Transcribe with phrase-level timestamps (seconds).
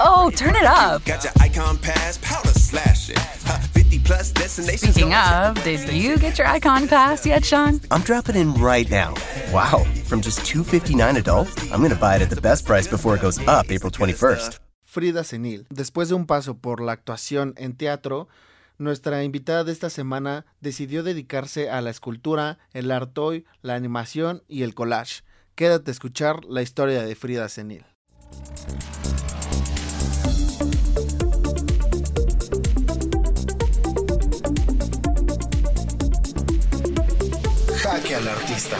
[0.00, 1.02] Oh, turn it up.
[4.46, 7.80] Speaking of, did you get your icon pass yet, Sean?
[7.90, 9.14] I'm dropping in right now.
[9.52, 13.14] Wow, from just 259 adult, I'm going to buy it at the best price before
[13.14, 14.58] it goes up April 21st.
[14.84, 15.66] Frida Senil.
[15.70, 18.28] Después de un paso por la actuación en teatro,
[18.78, 23.16] nuestra invitada de esta semana decidió dedicarse a la escultura, el art
[23.62, 25.22] la animación y el collage.
[25.54, 27.84] Quédate a escuchar la historia de Frida Senil.
[38.06, 38.76] Jaque al artista.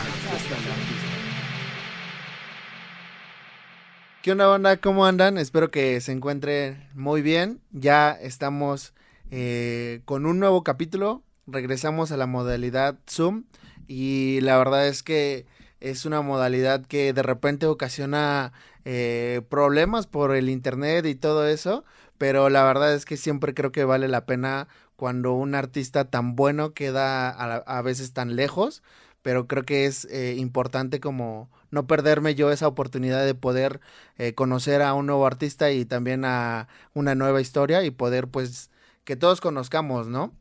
[4.22, 4.76] ¿Qué onda, banda?
[4.76, 5.36] ¿Cómo andan?
[5.38, 7.60] Espero que se encuentren muy bien.
[7.72, 8.94] Ya estamos
[9.30, 11.24] eh, con un nuevo capítulo.
[11.46, 13.44] Regresamos a la modalidad Zoom.
[13.88, 15.46] Y la verdad es que
[15.80, 18.52] es una modalidad que de repente ocasiona
[18.84, 21.84] eh, problemas por el internet y todo eso.
[22.18, 26.34] Pero la verdad es que siempre creo que vale la pena cuando un artista tan
[26.34, 28.82] bueno queda a, veces tan lejos.
[29.26, 33.80] Pero creo que es eh, importante como no perderme yo esa oportunidad de poder
[34.18, 38.70] eh, conocer a un nuevo artista y también a una nueva historia y poder pues
[39.02, 40.32] que todos conozcamos, ¿no?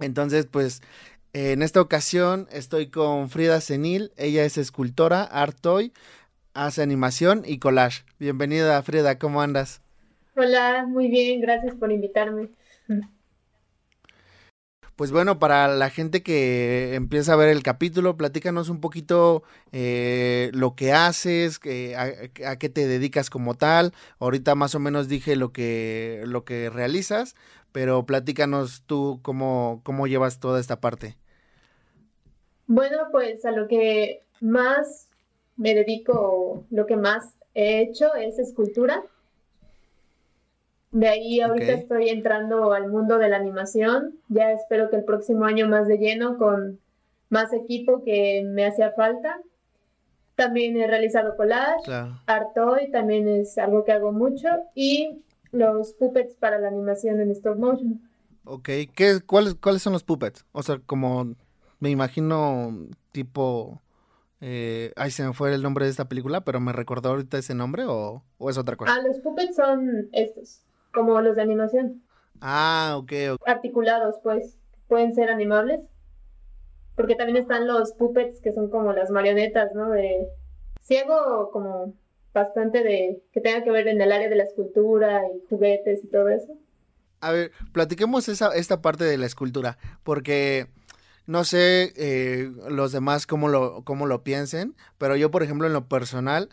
[0.00, 0.82] Entonces pues
[1.32, 5.92] en esta ocasión estoy con Frida Senil, ella es escultora, art toy,
[6.54, 8.02] hace animación y collage.
[8.18, 9.80] Bienvenida Frida, ¿cómo andas?
[10.34, 12.48] Hola, muy bien, gracias por invitarme.
[14.98, 20.50] Pues bueno, para la gente que empieza a ver el capítulo, platícanos un poquito eh,
[20.54, 21.60] lo que haces,
[21.96, 23.92] a, qué te dedicas como tal.
[24.18, 27.36] Ahorita más o menos dije lo que, lo que realizas,
[27.70, 31.14] pero platícanos tú cómo, cómo llevas toda esta parte.
[32.66, 35.10] Bueno, pues a lo que más
[35.56, 39.04] me dedico, lo que más he hecho es escultura.
[40.90, 44.18] De ahí ahorita estoy entrando al mundo de la animación.
[44.28, 46.80] Ya espero que el próximo año más de lleno con
[47.28, 49.38] más equipo que me hacía falta.
[50.34, 51.90] También he realizado collage,
[52.26, 57.32] art toy, también es algo que hago mucho y los puppets para la animación en
[57.32, 58.00] stop motion.
[58.44, 60.46] Ok, ¿Qué, cuáles, ¿cuáles son los puppets?
[60.52, 61.34] O sea, como
[61.80, 62.72] me imagino
[63.12, 63.82] tipo...
[64.40, 67.56] Eh, ay, se me fue el nombre de esta película, pero ¿me recordó ahorita ese
[67.56, 68.94] nombre o, o es otra cosa?
[68.94, 70.62] Ah, los puppets son estos
[70.92, 72.02] como los de animación.
[72.40, 75.80] Ah, ok, Articulados, pues, pueden ser animables.
[76.94, 79.90] Porque también están los puppets que son como las marionetas, ¿no?
[79.90, 80.26] De
[80.80, 81.94] ciego como
[82.32, 86.08] bastante de que tenga que ver en el área de la escultura y juguetes y
[86.08, 86.54] todo eso.
[87.20, 90.68] A ver, platiquemos esa, esta parte de la escultura, porque
[91.26, 95.72] no sé eh, los demás cómo lo, cómo lo piensen, pero yo, por ejemplo, en
[95.72, 96.48] lo personal,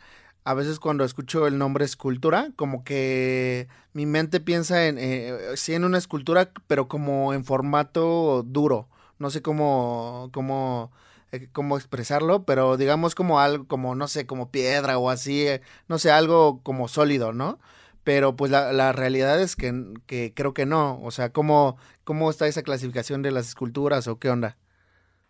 [0.45, 5.73] a veces cuando escucho el nombre escultura, como que mi mente piensa en, eh, sí
[5.73, 8.87] en una escultura, pero como en formato duro.
[9.17, 10.91] No sé cómo, cómo,
[11.31, 15.61] eh, cómo expresarlo, pero digamos como algo, como, no sé, como piedra o así, eh,
[15.87, 17.59] no sé, algo como sólido, ¿no?
[18.03, 19.73] Pero pues la, la realidad es que,
[20.05, 21.01] que, creo que no.
[21.01, 24.57] O sea, ¿cómo, ¿cómo está esa clasificación de las esculturas o qué onda?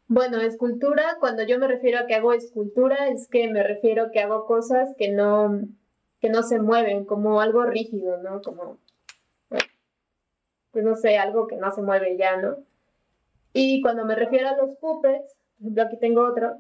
[0.07, 4.11] Bueno, escultura, cuando yo me refiero a que hago escultura, es que me refiero a
[4.11, 5.61] que hago cosas que no,
[6.21, 8.41] que no se mueven, como algo rígido, ¿no?
[8.41, 8.77] Como,
[10.71, 12.57] pues no sé, algo que no se mueve ya, ¿no?
[13.53, 16.57] Y cuando me refiero a los puppets, por ejemplo, aquí tengo otro,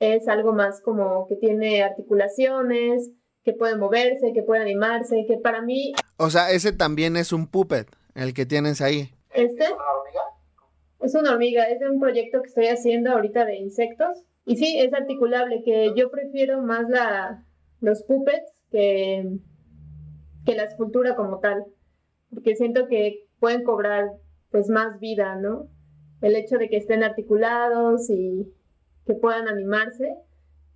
[0.00, 3.10] es algo más como que tiene articulaciones,
[3.44, 5.92] que puede moverse, que puede animarse, que para mí...
[6.16, 9.12] O sea, ese también es un puppet, el que tienes ahí.
[9.30, 9.66] ¿Este?
[11.02, 14.24] Es una hormiga, es de un proyecto que estoy haciendo ahorita de insectos.
[14.44, 17.44] Y sí, es articulable, que yo prefiero más la,
[17.80, 19.38] los puppets que,
[20.46, 21.64] que la escultura como tal.
[22.30, 24.12] Porque siento que pueden cobrar
[24.50, 25.68] pues más vida, ¿no?
[26.20, 28.52] El hecho de que estén articulados y
[29.04, 30.14] que puedan animarse,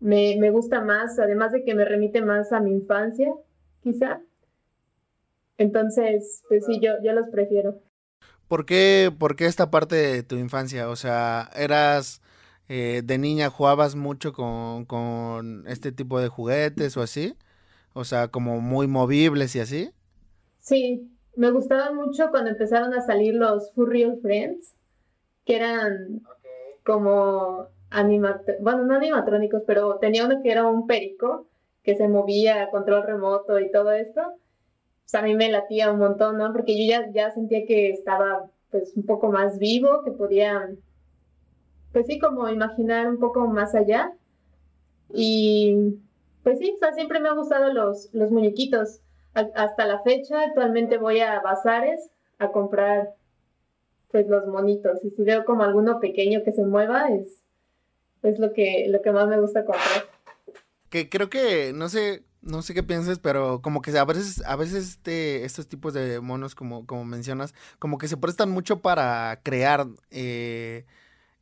[0.01, 3.33] me, me gusta más, además de que me remite más a mi infancia,
[3.81, 4.21] quizá.
[5.59, 7.81] Entonces, pues sí, yo, yo los prefiero.
[8.49, 10.89] ¿Por qué, ¿Por qué esta parte de tu infancia?
[10.89, 12.23] O sea, ¿eras
[12.69, 17.37] eh, de niña, jugabas mucho con, con este tipo de juguetes o así?
[17.93, 19.91] O sea, como muy movibles y así.
[20.61, 24.75] Sí, me gustaban mucho cuando empezaron a salir los Furry Friends,
[25.45, 26.23] que eran
[26.85, 31.47] como animatrónicos, bueno, no animatrónicos, pero tenía uno que era un perico
[31.83, 34.23] que se movía a control remoto y todo esto
[35.07, 36.53] pues a mí me latía un montón, ¿no?
[36.53, 40.69] Porque yo ya, ya sentía que estaba pues un poco más vivo, que podía,
[41.93, 44.13] pues sí, como imaginar un poco más allá.
[45.15, 45.95] Y
[46.43, 49.01] pues sí, o sea, siempre me han gustado los, los muñequitos.
[49.33, 53.15] hasta la fecha actualmente voy a bazares a comprar
[54.11, 57.43] pues los monitos y si veo como alguno pequeño que se mueva es,
[58.23, 60.05] es lo que lo que más me gusta comprar.
[60.91, 64.57] Que creo que no sé no sé qué pienses, pero como que a veces, a
[64.57, 69.41] veces este, estos tipos de monos, como, como mencionas, como que se prestan mucho para
[69.43, 70.85] crear eh,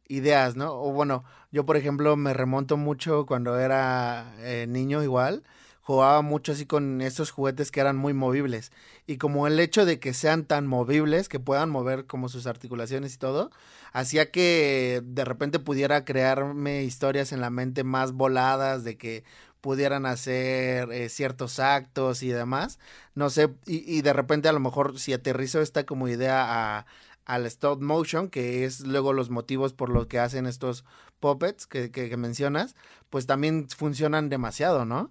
[0.09, 0.73] ideas, ¿no?
[0.75, 5.45] O bueno, yo por ejemplo me remonto mucho cuando era eh, niño igual,
[5.85, 8.73] jugaba mucho así con estos juguetes que eran muy movibles.
[9.07, 13.15] Y como el hecho de que sean tan movibles, que puedan mover como sus articulaciones
[13.15, 13.51] y todo,
[13.93, 19.25] hacía que de repente pudiera crearme historias en la mente más voladas, de que
[19.65, 22.79] pudieran hacer eh, ciertos actos y demás.
[23.15, 26.45] No sé, y, de repente a lo mejor si aterrizo esta como idea
[26.77, 26.87] a,
[27.25, 30.85] al stop motion, que es luego los motivos por los que hacen estos
[31.19, 32.77] puppets que, que, mencionas,
[33.09, 35.11] pues también funcionan demasiado, ¿no?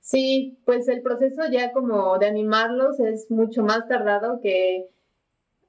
[0.00, 4.88] Sí, pues el proceso ya como de animarlos es mucho más tardado que,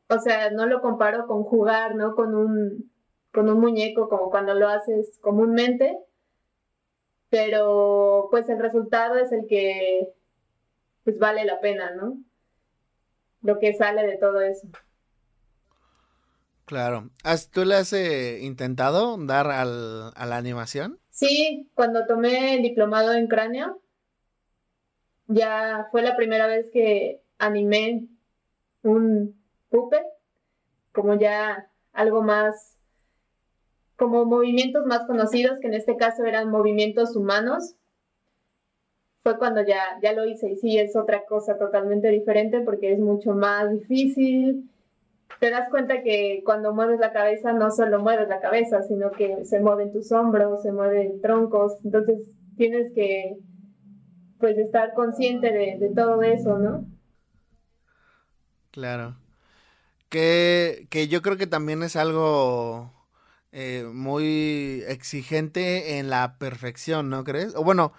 [0.10, 2.16] o sea, no lo comparo con jugar, ¿no?
[2.16, 2.92] Con un,
[3.32, 5.96] con un muñeco como cuando lo haces comúnmente,
[7.36, 10.08] pero pues el resultado es el que
[11.04, 12.18] pues vale la pena, ¿no?
[13.42, 14.70] Lo que sale de todo eso.
[16.64, 17.10] Claro.
[17.52, 20.98] ¿Tú le has eh, intentado dar al, a la animación?
[21.10, 23.82] Sí, cuando tomé el diplomado en cráneo,
[25.28, 28.08] ya fue la primera vez que animé
[28.82, 29.38] un
[29.68, 30.06] puppet,
[30.94, 32.75] como ya algo más
[33.98, 37.76] como movimientos más conocidos, que en este caso eran movimientos humanos,
[39.24, 40.52] fue cuando ya, ya lo hice.
[40.52, 44.70] Y sí, es otra cosa totalmente diferente porque es mucho más difícil.
[45.40, 49.44] Te das cuenta que cuando mueves la cabeza no solo mueves la cabeza, sino que
[49.46, 51.74] se mueven tus hombros, se mueven troncos.
[51.84, 52.20] Entonces
[52.56, 53.38] tienes que
[54.40, 56.86] pues estar consciente de, todo eso, ¿no?
[58.72, 59.16] Claro.
[60.10, 62.95] Que, que yo creo que también es algo
[63.58, 67.56] eh, muy exigente en la perfección, ¿no crees?
[67.56, 67.94] O bueno,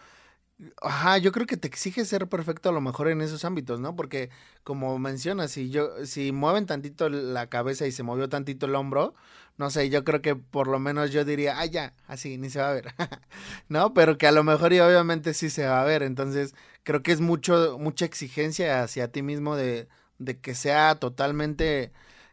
[0.83, 3.97] ajá, yo creo que te exige ser perfecto a lo mejor en esos ámbitos, ¿no?
[3.97, 4.29] Porque
[4.65, 9.15] como mencionas, si yo, si mueven tantito la cabeza y se movió tantito el hombro,
[9.57, 12.61] no sé, yo creo que por lo menos yo diría, ah, ya, así, ni se
[12.61, 12.95] va a ver,
[13.71, 13.95] ¿no?
[13.95, 17.13] Pero que a lo mejor y obviamente sí se va a ver, entonces creo que
[17.13, 19.89] es mucho, mucha exigencia hacia ti mismo de,
[20.19, 21.93] de que sea totalmente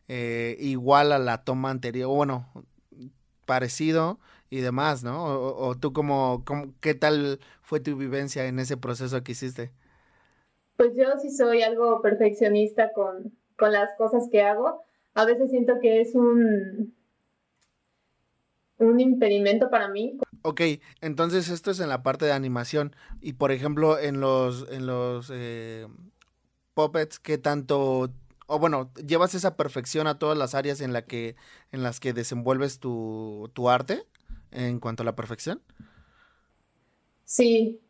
[0.09, 2.49] eh, igual a la toma anterior, bueno,
[3.45, 4.19] parecido
[4.49, 5.23] y demás, ¿no?
[5.25, 6.43] O, tú como,
[6.79, 9.71] ¿qué tal fue tu vivencia en ese proceso que hiciste?
[10.77, 14.83] Pues yo sí soy algo perfeccionista con, con las cosas que hago.
[15.13, 16.95] A veces siento que es un,
[18.77, 20.17] un impedimento para mí.
[20.41, 20.61] Ok,
[21.01, 22.95] entonces esto es en la parte de animación.
[23.21, 25.87] Y por ejemplo, en los, en los eh,
[26.73, 28.11] puppets, ¿qué tanto
[28.53, 31.35] o bueno, llevas esa perfección a todas las áreas en, la que,
[31.71, 34.03] en las que desenvuelves tu, arte
[34.51, 35.59] en cuanto a la perfección?
[37.25, 37.81] Sí,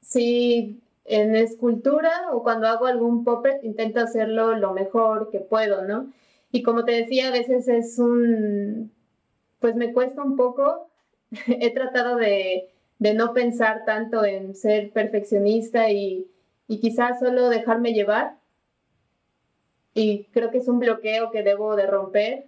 [0.00, 6.12] sí, en escultura o cuando hago algún puppet intento hacerlo lo mejor que puedo, ¿no?
[6.52, 8.92] Y como te decía, a veces es un,
[9.58, 10.88] pues me cuesta un poco,
[11.48, 12.70] he tratado de,
[13.00, 16.28] no pensar tanto en ser perfeccionista y,
[16.68, 18.39] y quizás solo dejarme llevar
[19.94, 22.46] y creo que es un bloqueo que debo de romper,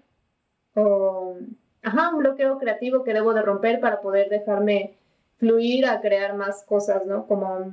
[0.75, 1.37] o,
[1.83, 4.97] ajá, un bloqueo creativo que debo de romper para poder dejarme
[5.39, 7.27] fluir a crear más cosas, ¿no?
[7.27, 7.73] Como,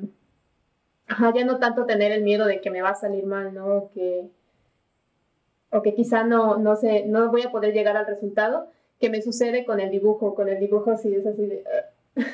[1.08, 3.68] ajá, ya no tanto tener el miedo de que me va a salir mal, ¿no?
[3.68, 4.30] O que,
[5.70, 9.22] o que quizá no, no sé, no voy a poder llegar al resultado que me
[9.22, 11.64] sucede con el dibujo, con el dibujo sí es así de...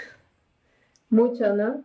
[1.10, 1.84] mucho, ¿no?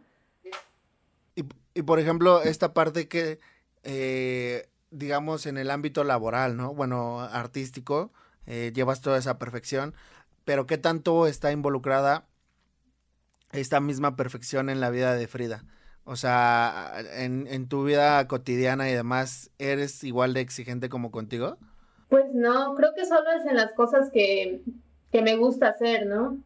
[1.35, 3.38] Y, y, por ejemplo, esta parte que
[3.85, 6.75] eh, digamos, en el ámbito laboral, ¿no?
[6.75, 8.12] Bueno, artístico,
[8.47, 9.94] eh, llevas toda esa perfección,
[10.44, 12.26] pero ¿qué tanto está involucrada
[13.52, 15.64] esta misma perfección en la vida de Frida?
[16.04, 21.59] O sea, en, tu vida cotidiana y demás, ¿eres igual de exigente como contigo?
[22.09, 24.62] Pues no, creo que solo es en las cosas que,
[25.12, 26.42] que me gusta hacer, ¿no?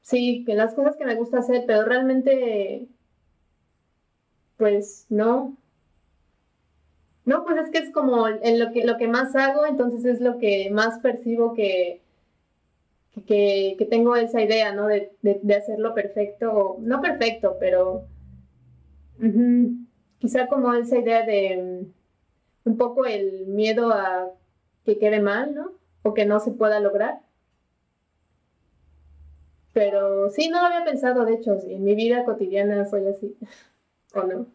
[0.00, 2.88] Sí, que las cosas que me gusta hacer, pero realmente,
[4.56, 5.56] pues no,
[7.26, 10.20] no, pues es que es como en lo que, lo que más hago, entonces es
[10.20, 12.00] lo que más percibo que,
[13.26, 14.86] que, tengo esa idea, ¿no?
[14.86, 15.10] De,
[15.54, 18.06] hacerlo perfecto, no perfecto, pero
[20.18, 21.86] quizá como esa idea de
[22.64, 24.30] un poco el miedo a
[24.84, 25.72] que quede mal, ¿no?
[26.02, 27.20] O que no se pueda lograr.
[29.72, 33.36] Pero sí, no lo había pensado, de hecho, en mi vida cotidiana soy así.
[34.14, 34.46] ¿o no?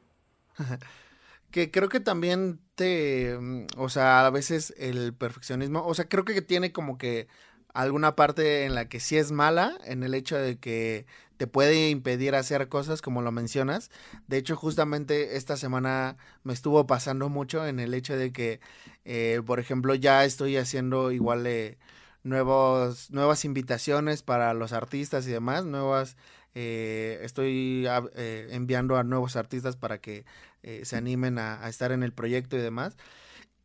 [1.51, 6.25] Que creo que también te, mm, o sea, a veces el perfeccionismo, o sea, creo
[6.25, 7.27] que tiene como que
[7.73, 11.05] alguna parte en la que sí es mala, en el hecho de que
[11.37, 13.89] te puede impedir hacer cosas como lo mencionas.
[14.27, 18.59] De hecho, justamente esta semana me estuvo pasando mucho en el hecho de que,
[19.05, 21.77] eh, por ejemplo, ya estoy haciendo igual eh,
[22.23, 26.17] nuevos, nuevas invitaciones para los artistas y demás, nuevas,
[26.55, 30.25] eh, estoy eh, enviando a nuevos artistas para que
[30.63, 32.97] eh, se animen a, a estar en el proyecto y demás.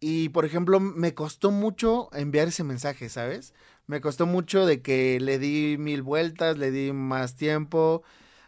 [0.01, 3.55] Y por ejemplo, me costó mucho enviar ese mensaje, ¿sabes?
[3.87, 8.03] Me costó mucho de que le di mil vueltas, le di más tiempo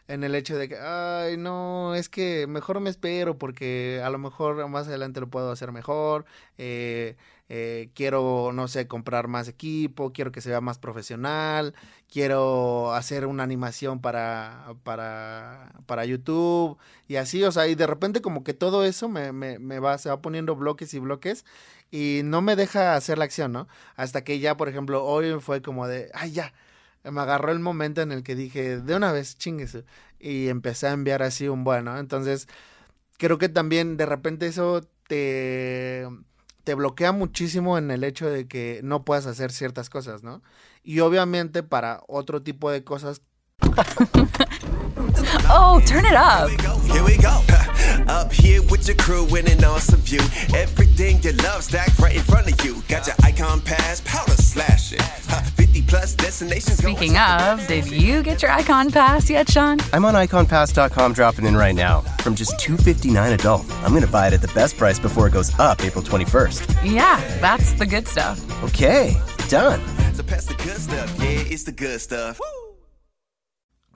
[0.08, 4.18] en el hecho de que, ay, no, es que mejor me espero porque a lo
[4.18, 6.24] mejor más adelante lo puedo hacer mejor.
[6.58, 7.16] Eh,
[7.48, 11.74] eh, quiero, no sé, comprar más equipo, quiero que sea más profesional,
[12.10, 18.20] quiero hacer una animación para, para, para YouTube y así, o sea, y de repente
[18.20, 21.44] como que todo eso me, me, me va, se va poniendo bloques y bloques
[21.90, 23.68] y no me deja hacer la acción, ¿no?
[23.96, 26.52] Hasta que ya, por ejemplo, hoy fue como de, ay, ya,
[27.04, 29.78] me agarró el momento en el que dije, de una vez, chingues,
[30.18, 32.48] y empecé a enviar así un bueno, entonces
[33.18, 36.06] creo que también de repente eso te
[36.68, 40.42] te bloquea muchísimo en el hecho de que no puedas hacer ciertas cosas, ¿no?
[40.82, 43.22] Y obviamente para otro tipo de cosas.
[45.48, 46.50] oh, turn it up.
[46.92, 47.40] Here we go.
[48.06, 50.20] Up here with your crew in an awesome view.
[50.54, 52.82] Everything you love stacked right in front of you.
[52.86, 55.00] Got your icon pass, powder slashing.
[55.68, 56.78] 50 plus destinations.
[56.78, 59.78] Speaking of, did you get your icon pass yet, Sean?
[59.92, 62.00] I'm on iconpass.com dropping in right now.
[62.22, 65.32] From just $259 adult, I'm going to buy it at the best price before it
[65.32, 66.84] goes up April 21st.
[66.84, 68.40] Yeah, that's the good stuff.
[68.64, 69.14] Okay,
[69.48, 69.80] done.
[70.14, 71.14] So pass the good stuff.
[71.18, 72.40] Yeah, it's the good stuff.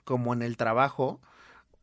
[0.05, 1.21] Como en el trabajo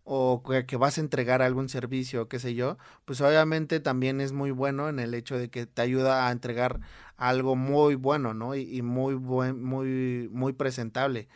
[0.04, 4.50] o que vas a entregar algún servicio, qué sé yo, pues obviamente también es muy
[4.50, 6.80] bueno en el hecho de que te ayuda a entregar
[7.20, 8.54] algo muy bueno, ¿no?
[8.56, 11.28] Y, muy buen, muy, muy presentable.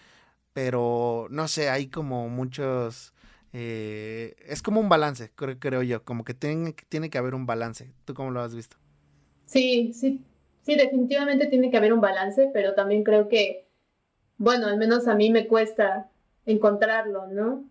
[0.55, 3.13] Pero no sé, hay como muchos.
[3.53, 6.03] Eh, es como un balance, creo, creo yo.
[6.03, 7.93] Como que tiene, tiene que haber un balance.
[8.07, 8.77] ¿Tú cómo lo has visto?
[9.45, 10.25] Sí, sí,
[10.63, 13.69] sí, definitivamente tiene que haber un balance, pero también creo que,
[14.39, 16.09] bueno, al menos a mí me cuesta
[16.47, 17.63] encontrarlo, ¿no?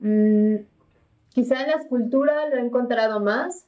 [0.00, 0.64] Mm,
[1.28, 3.66] quizá en la escultura lo he encontrado más.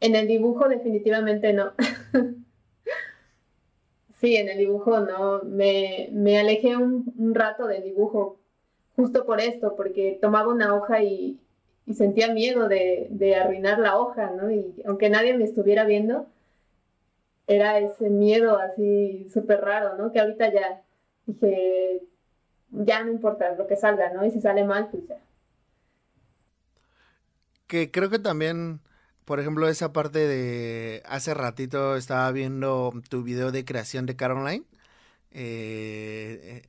[0.00, 1.72] En el dibujo definitivamente no.
[4.20, 5.42] sí, en el dibujo no.
[5.44, 8.38] Me, me alejé un, rato del dibujo
[8.94, 11.38] justo por esto, porque tomaba una hoja y,
[11.86, 14.50] y sentía miedo de, de, arruinar la hoja, ¿no?
[14.50, 16.26] Y aunque nadie me estuviera viendo,
[17.46, 20.12] era ese miedo así súper raro, ¿no?
[20.12, 20.82] Que ahorita ya
[21.26, 22.02] dije,
[22.70, 24.24] ya no importa lo que salga, ¿no?
[24.24, 25.18] Y si sale mal, pues ya.
[27.66, 28.80] Que creo que también,
[29.26, 34.64] por ejemplo, esa parte de hace ratito estaba viendo tu video de creación de Caroline.
[35.32, 36.62] Eh,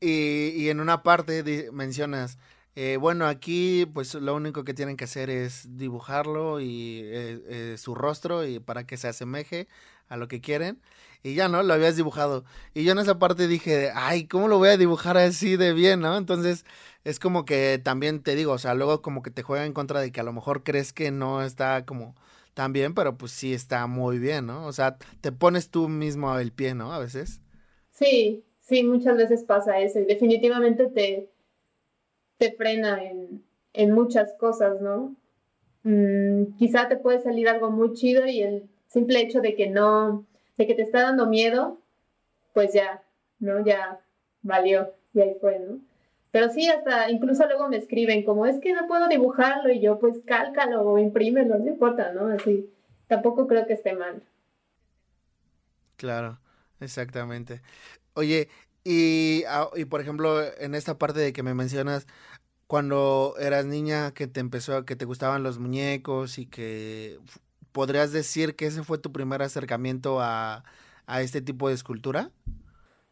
[0.00, 2.38] y, y, en una parte mencionas,
[2.76, 7.76] eh, bueno, aquí pues lo único que tienen que hacer es dibujarlo y eh, eh,
[7.78, 9.66] su rostro y para que se asemeje
[10.08, 10.78] a lo que quieren.
[11.26, 11.64] Y ya, ¿no?
[11.64, 12.44] Lo habías dibujado.
[12.72, 15.98] Y yo en esa parte dije, ay, ¿cómo lo voy a dibujar así de bien,
[15.98, 16.16] ¿no?
[16.16, 16.64] Entonces,
[17.02, 20.00] es como que también te digo, o sea, luego como que te juega en contra
[20.00, 22.14] de que a lo mejor crees que no está como
[22.54, 24.66] tan bien, pero pues sí está muy bien, ¿no?
[24.66, 26.92] O sea, te pones tú mismo el pie, ¿no?
[26.92, 27.40] A veces.
[27.90, 31.28] Sí, sí, muchas veces pasa eso y definitivamente te,
[32.38, 35.16] te frena en, en muchas cosas, ¿no?
[35.82, 40.24] Mm, quizá te puede salir algo muy chido y el simple hecho de que no,
[40.56, 41.78] de que te está dando miedo,
[42.54, 43.02] pues ya,
[43.38, 43.64] ¿no?
[43.64, 44.00] Ya
[44.42, 45.80] valió y ahí fue, ¿no?
[46.30, 49.98] Pero sí, hasta incluso luego me escriben como, es que no puedo dibujarlo y yo
[49.98, 52.26] pues cálcalo o imprímelo, no importa, ¿no?
[52.28, 52.70] Así,
[53.06, 54.22] tampoco creo que esté mal.
[55.96, 56.38] Claro,
[56.80, 57.62] exactamente.
[58.14, 58.48] Oye,
[58.84, 62.06] y, ah, y por ejemplo, en esta parte de que me mencionas,
[62.66, 67.18] cuando eras niña que te empezó, que te gustaban los muñecos y que
[67.76, 70.64] ¿podrías decir que ese fue tu primer acercamiento a,
[71.20, 72.30] este tipo de escultura?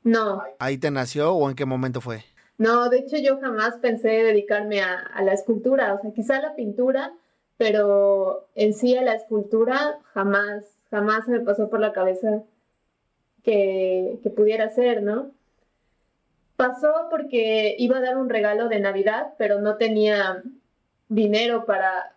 [0.02, 0.42] No.
[0.59, 2.25] ¿Ahí te nació o en qué momento fue?
[2.56, 6.54] No, de hecho yo jamás pensé dedicarme a, la escultura, o sea, quizá a la
[6.54, 7.12] pintura,
[7.59, 12.42] pero en sí a la escultura jamás, jamás me pasó por la cabeza
[13.42, 15.30] que, que pudiera ser, ¿no?
[16.56, 20.42] Pasó porque iba a dar un regalo de Navidad, pero no tenía
[21.11, 22.16] dinero para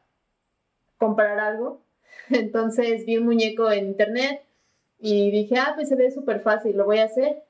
[0.98, 1.86] comprar algo
[2.31, 4.41] Entonces vi un muñeco en internet
[5.00, 7.43] y dije, ah, pues se ve súper fácil, lo voy a hacer.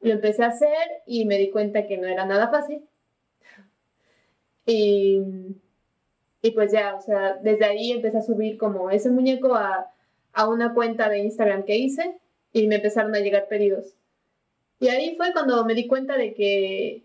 [0.00, 2.82] Lo empecé a hacer y me di cuenta que no era nada fácil.
[4.66, 5.20] Y
[6.42, 9.90] Y pues ya, o sea, desde ahí empecé a subir como ese muñeco a,
[10.34, 12.20] a una cuenta de Instagram que hice
[12.52, 13.96] y me empezaron a llegar pedidos.
[14.80, 17.04] Y ahí fue cuando me di cuenta de que,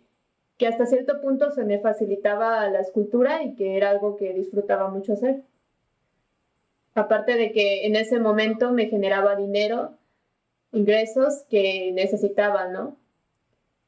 [0.58, 4.90] que hasta cierto punto se me facilitaba la escultura y que era algo que disfrutaba
[4.90, 5.44] mucho hacer.
[7.00, 9.98] Aparte de que en ese momento me generaba dinero,
[10.74, 12.98] ingresos que necesitaba, ¿no?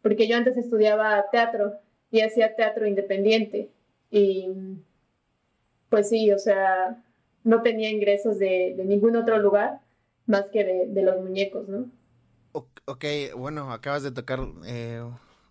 [0.02, 1.74] Porque yo antes estudiaba teatro
[2.10, 3.70] y hacía teatro independiente.
[4.10, 4.48] Y
[5.90, 7.04] pues sí, o sea,
[7.44, 9.82] no tenía ingresos de, ningún otro lugar
[10.26, 11.92] más que de, los muñecos, ¿no?
[12.54, 15.04] Ok, bueno, acabas de tocar eh,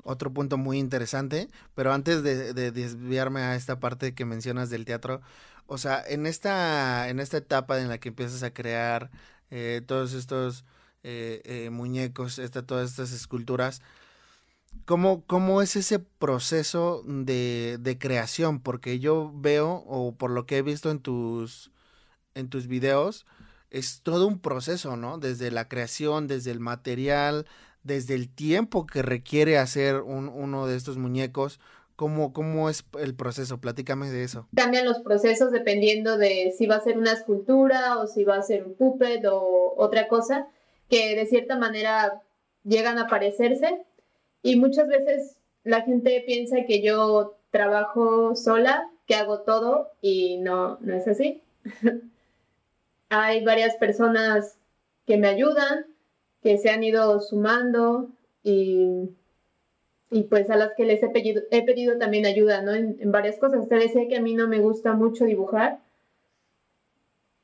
[0.02, 5.20] otro punto muy interesante, pero antes de, desviarme a esta parte que mencionas del teatro,
[5.70, 9.10] o sea, en esta, en esta etapa en la que empiezas a crear
[9.50, 10.64] eh, todos estos
[11.02, 13.82] eh, muñecos, esta, todas estas esculturas,
[14.84, 18.60] ¿Cómo, ¿Cómo, es ese proceso de, de, creación?
[18.60, 21.70] Porque yo veo, o por lo que he visto en tus,
[22.34, 23.26] en tus videos,
[23.70, 25.18] es todo un proceso, ¿no?
[25.18, 27.46] Desde la creación, desde el material,
[27.84, 31.60] desde el tiempo que requiere hacer un, uno de estos muñecos.
[32.00, 33.60] ¿Cómo, ¿Cómo es el proceso?
[33.60, 34.48] Platícame de eso.
[34.56, 38.42] Cambian los procesos dependiendo de si va a ser una escultura o si va a
[38.42, 40.46] ser un puppet o otra cosa,
[40.88, 42.22] que de cierta manera
[42.64, 43.82] llegan a parecerse.
[44.42, 50.78] Y muchas veces la gente piensa que yo trabajo sola, que hago todo y no,
[50.80, 51.42] no es así.
[53.10, 54.56] hay varias personas
[55.06, 55.84] que me ayudan,
[56.42, 58.08] que se han ido sumando
[58.42, 59.10] y,
[60.10, 62.74] y pues a las que les he pedido, he pedido también ayuda, ¿no?
[62.74, 63.68] En, varias cosas.
[63.68, 65.78] Te decía que a mí no me gusta mucho dibujar.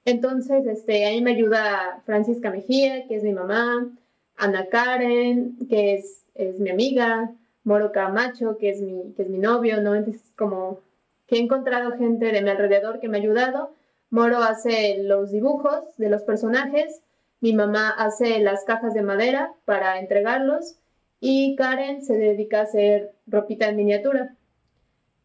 [0.05, 3.89] Entonces, este, ahí me ayuda Francisca Mejía, que es mi mamá,
[4.37, 7.33] Ana Karen, que es, es mi amiga,
[7.65, 9.95] Moro Camacho, que es mi, que es mi novio, ¿no?
[9.95, 10.81] Entonces, como
[11.27, 13.71] que he encontrado gente de mi alrededor que me ha ayudado
[14.11, 17.03] Moro hace los dibujos de los personajes,
[17.41, 20.77] mi mamá hace las cajas de madera para entregarlos
[21.21, 24.35] y Karen se dedica a hacer ropita en miniatura.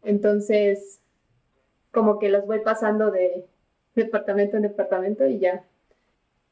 [0.03, 0.99] Entonces,
[1.91, 3.45] como que las voy pasando de
[3.95, 5.63] departamento en departamento y ya.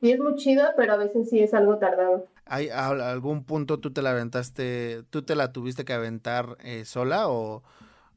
[0.01, 2.27] Y es muy chido, pero a veces sí es algo tardado.
[2.45, 7.29] ¿Hay algún punto tú te la aventaste, tú te la tuviste que aventar eh, sola
[7.29, 7.63] o,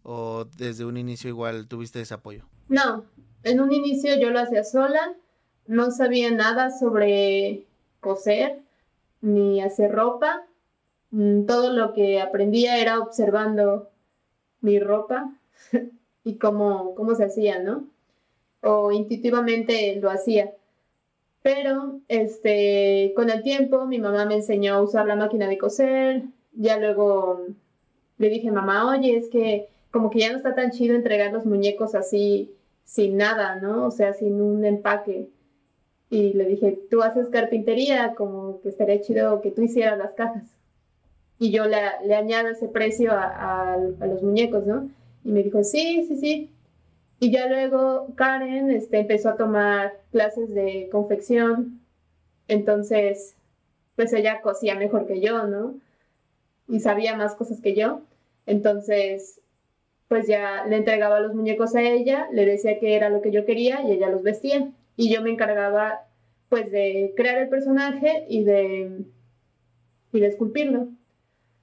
[0.02, 2.44] o desde un inicio igual tuviste ese apoyo?
[2.68, 3.04] No,
[3.42, 5.14] en un inicio yo lo hacía sola,
[5.66, 7.66] no sabía nada sobre
[8.00, 8.60] coser
[9.20, 10.42] ni hacer ropa.
[11.12, 13.90] Mm, todo lo que aprendía era observando
[14.60, 15.32] mi ropa
[16.24, 17.88] y cómo, cómo se hacía, ¿no?
[18.62, 20.52] O intuitivamente lo hacía.
[21.42, 26.22] Pero este, con el tiempo mi mamá me enseñó a usar la máquina de coser.
[26.52, 27.46] Ya luego
[28.18, 31.46] le dije, mamá, oye, es que como que ya no está tan chido entregar los
[31.46, 32.52] muñecos así
[32.84, 33.86] sin nada, ¿no?
[33.86, 35.28] O sea, sin un empaque.
[36.10, 40.44] Y le dije, tú haces carpintería, como que estaría chido que tú hicieras las cajas.
[41.42, 41.76] Y yo le,
[42.06, 44.88] le añado ese precio a, los muñecos, ¿no?
[45.24, 46.50] Y me dijo, sí, sí, sí.
[47.18, 51.80] Y ya luego Karen este, empezó a tomar clases de confección.
[52.46, 53.34] Entonces,
[53.96, 55.74] pues ella cosía mejor que yo, ¿no?
[56.68, 58.02] Y sabía más cosas que yo.
[58.46, 59.40] Entonces,
[60.06, 63.44] pues ya le entregaba los muñecos a ella, le decía que era lo que yo
[63.44, 64.70] quería y ella los vestía.
[64.96, 66.02] Y yo me encargaba
[66.48, 69.00] pues de crear el personaje y de,
[70.12, 70.86] y de esculpirlo.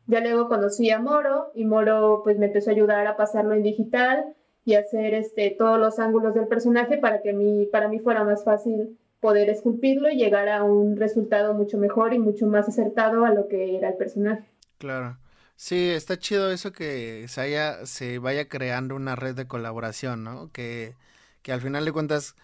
[0.10, 3.62] Ya luego conocí a Moro y Moro pues me empezó a ayudar a pasarlo en
[3.62, 4.34] digital
[4.66, 8.44] y hacer este, todos los ángulos del personaje para que mí, para mí fuera más
[8.44, 13.30] fácil poder esculpirlo y llegar a un resultado mucho mejor y mucho más acertado a
[13.30, 14.50] lo que era el personaje.
[14.80, 15.16] Claro.
[15.56, 20.52] Sí, está chido eso que se, haya, se vaya creando una red de colaboración, ¿no?
[20.52, 20.96] Que,
[21.44, 22.36] que al final de cuentas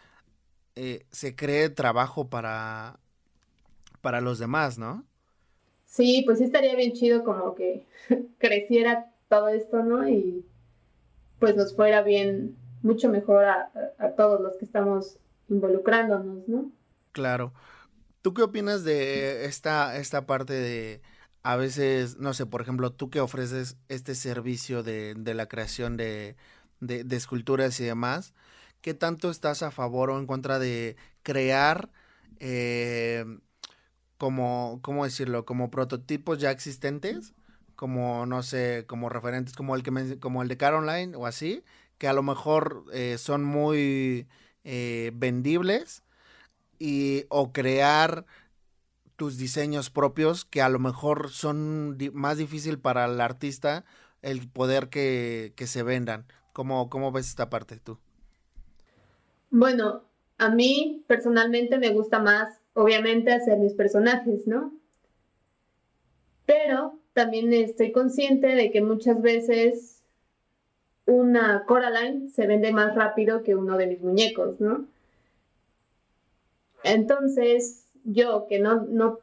[0.76, 3.00] eh, se cree trabajo para,
[4.02, 5.04] para los demás, ¿no?
[5.96, 7.86] Sí, pues sí estaría bien chido como que
[8.38, 10.08] creciera todo esto, ¿no?
[10.10, 10.46] Y
[11.40, 13.72] pues nos fuera bien, mucho mejor a,
[14.18, 16.70] todos los que estamos involucrándonos, ¿no?
[17.14, 17.54] Claro.
[18.22, 21.02] ¿Tú qué opinas de esta, esta parte de
[21.44, 26.36] a veces, no sé, por ejemplo, tú que ofreces este servicio de, la creación de,
[27.10, 28.34] esculturas y demás,
[28.82, 31.90] ¿qué tanto estás a favor o en contra de crear,
[32.40, 33.24] eh,
[34.18, 35.46] como, ¿cómo decirlo?
[35.46, 37.34] Como prototipos ya existentes,
[37.76, 41.64] como, no sé, como referentes, como el, que como el de Caroline o así,
[41.98, 44.28] que a lo mejor eh, son muy
[44.64, 46.04] eh, vendibles,
[46.80, 48.26] y, o crear
[49.16, 53.86] tus diseños propios que a lo mejor son más difícil para el artista
[54.22, 56.26] el poder que, se vendan.
[56.52, 58.00] ¿Cómo, ¿Cómo ves esta parte tú?
[59.52, 60.04] Bueno,
[60.38, 64.72] a mí personalmente me gusta más, obviamente, hacer mis personajes, ¿no?
[66.46, 70.02] Pero también estoy consciente de que muchas veces
[71.08, 74.86] una Coraline se vende más rápido que uno de mis muñecos, ¿no?
[76.84, 79.20] Entonces, yo que no, no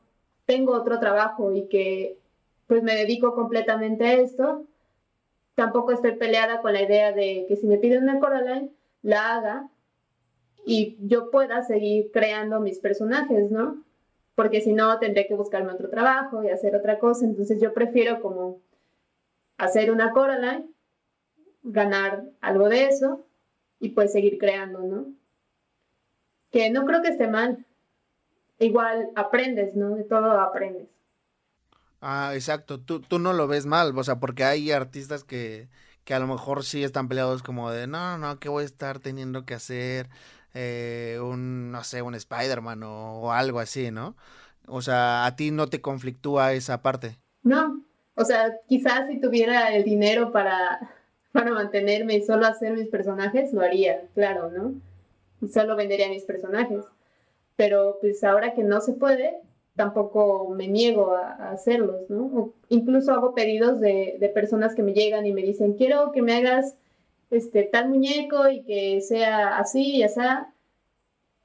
[0.46, 2.16] tengo otro trabajo y que
[2.66, 4.64] pues me dedico completamente a esto,
[5.54, 8.70] tampoco estoy peleada con la idea de que si me piden una Coraline,
[9.02, 9.68] la haga
[10.64, 13.82] y yo pueda seguir creando mis personajes, ¿no?
[14.34, 17.24] Porque si no, tendré que buscarme otro trabajo y hacer otra cosa.
[17.24, 18.60] Entonces yo prefiero como
[19.58, 20.66] hacer una Coraline,
[21.62, 23.24] ganar algo de eso
[23.80, 25.06] y pues seguir creando, ¿no?
[26.50, 27.64] Que no creo que esté mal.
[28.58, 29.96] Igual aprendes, ¿no?
[29.96, 30.88] De todo aprendes.
[32.00, 32.80] Ah, exacto.
[32.80, 35.68] Tú, tú no lo ves mal, o sea, porque hay artistas que,
[36.04, 38.98] que a lo mejor sí están peleados como de, no, no, ¿qué voy a estar
[38.98, 40.08] teniendo que hacer?
[40.54, 44.14] Eh, un, no sé, un Spider-Man o, algo así, ¿no?
[44.66, 47.16] O sea, ¿a ti no te conflictúa esa parte?
[47.42, 47.82] No,
[48.14, 50.78] o sea, quizás si tuviera el dinero para,
[51.32, 54.74] para mantenerme y solo hacer mis personajes, lo haría, claro, ¿no?
[55.40, 56.84] Y solo vendería mis personajes.
[57.56, 59.38] Pero pues ahora que no se puede,
[59.74, 62.52] tampoco me niego a, hacerlos, ¿no?
[62.68, 66.36] Incluso hago pedidos de, de personas que me llegan y me dicen, quiero que me
[66.36, 66.74] hagas
[67.32, 70.20] este, tal muñeco y que sea así y así.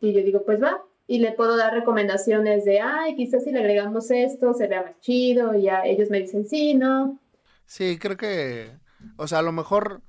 [0.02, 0.84] Y yo digo, pues va.
[1.08, 5.00] Y le puedo dar recomendaciones de, ay, quizás si le agregamos esto, se vea más
[5.00, 5.56] chido.
[5.56, 7.20] Y ya ellos me dicen, sí, no.
[7.66, 8.72] Sí, creo que,
[9.16, 10.02] o sea, a lo mejor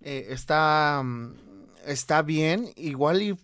[0.00, 1.34] eh, está, mm,
[1.86, 3.36] está bien, igual y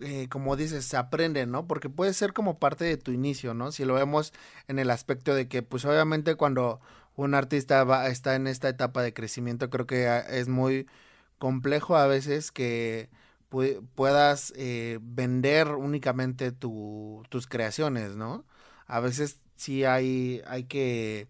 [0.00, 1.66] eh, como dices, se aprende, ¿no?
[1.66, 3.72] Porque puede ser como parte de tu inicio, ¿no?
[3.72, 4.32] Si lo vemos
[4.68, 6.80] en el aspecto de que, pues obviamente cuando
[7.16, 10.86] un artista va, está en esta etapa de crecimiento, creo que ah, es muy
[11.38, 13.10] complejo a veces que
[13.94, 18.44] puedas eh, vender únicamente tus creaciones, ¿no?
[18.86, 21.28] A veces sí hay, hay que,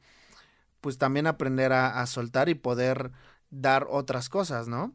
[0.81, 3.13] pues también aprender a, soltar y poder
[3.51, 4.95] dar otras cosas, ¿no?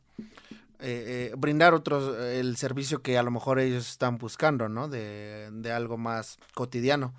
[0.80, 4.88] Eh, eh, brindar otros, el servicio que a lo mejor ellos están buscando, ¿no?
[4.88, 7.14] De, de algo más cotidiano.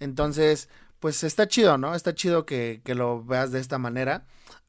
[0.00, 1.94] Entonces, pues está chido, ¿no?
[1.94, 4.24] Está chido que, que lo veas de esta manera.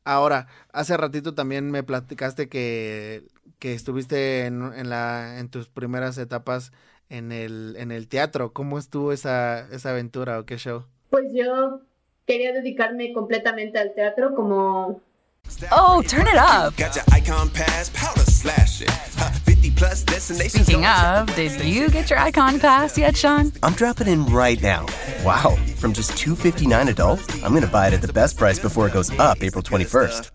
[0.05, 3.23] Ahora, hace ratito también me platicaste que,
[3.59, 6.71] que estuviste en, en, la, en tus primeras etapas
[7.09, 8.53] en el, en el teatro.
[8.53, 10.85] ¿Cómo estuvo esa, esa aventura o qué show?
[11.09, 11.81] Pues yo
[12.25, 15.01] quería dedicarme completamente al teatro como
[15.71, 16.75] Oh, turn it up.
[16.77, 18.91] Got your icon pass, powder it.
[18.91, 20.63] 50 plus destinations.
[20.67, 23.51] Speaking of, did you get your icon pass yet, Sean?
[23.63, 24.85] I'm dropping in right now.
[25.23, 28.87] Wow, from just 259 adult, I'm going to buy it at the best price before
[28.87, 30.34] it goes up April 21st.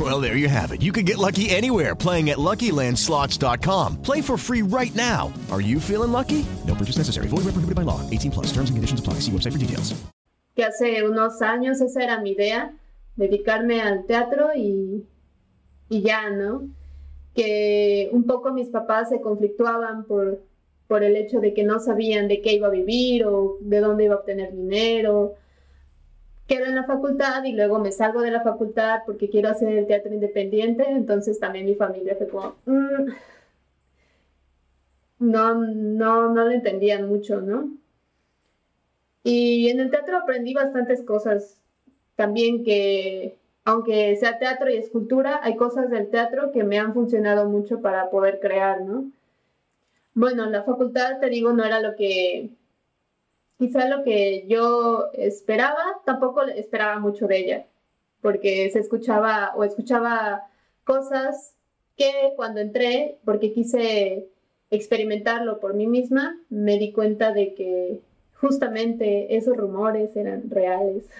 [0.00, 0.82] Well, there you have it.
[0.82, 3.96] You can get lucky anywhere playing at LuckyLandSlots.com.
[4.02, 5.32] Play for free right now.
[5.50, 6.46] Are you feeling lucky?
[6.66, 7.26] No purchase necessary.
[7.26, 8.00] Void where prohibited by law.
[8.08, 8.46] 18 plus.
[8.52, 9.14] Terms and conditions apply.
[9.14, 9.92] See website for details.
[10.56, 12.72] Que hace unos años esa era mi idea,
[13.16, 15.04] dedicarme al teatro y,
[15.88, 16.68] y ya, ¿no?
[17.34, 20.42] que un poco mis papás se conflictuaban por,
[20.88, 24.04] por el hecho de que no sabían de qué iba a vivir o de dónde
[24.04, 25.34] iba a obtener dinero.
[26.50, 29.86] Quedo en la facultad y luego me salgo de la facultad porque quiero hacer el
[29.86, 32.56] teatro independiente, entonces también mi familia fue como...
[32.66, 33.12] Mm,
[35.20, 37.70] no, no, no lo entendían mucho, ¿no?
[39.22, 41.56] Y en el teatro aprendí bastantes cosas.
[42.16, 47.48] También que aunque sea teatro y escultura, hay cosas del teatro que me han funcionado
[47.48, 49.04] mucho para poder crear, ¿no?
[50.14, 52.50] Bueno, la facultad, te digo, no era lo que,
[53.60, 57.66] quizá lo que yo esperaba, tampoco esperaba mucho de ella,
[58.22, 60.46] porque se escuchaba o escuchaba
[60.84, 61.52] cosas
[61.94, 64.28] que cuando entré, porque quise
[64.70, 68.00] experimentarlo por mí misma, me di cuenta de que
[68.40, 71.04] justamente esos rumores eran reales.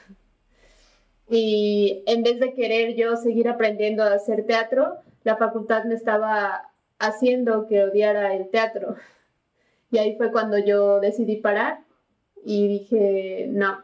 [1.33, 6.62] Y en vez de querer yo seguir aprendiendo a hacer teatro, la facultad me estaba
[6.98, 8.96] haciendo que odiara el teatro.
[9.92, 11.81] Y ahí fue cuando yo decidí parar
[12.44, 13.79] y dije, no,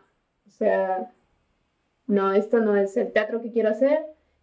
[0.46, 1.10] o sea,
[2.06, 3.98] no, esto no es el teatro que quiero hacer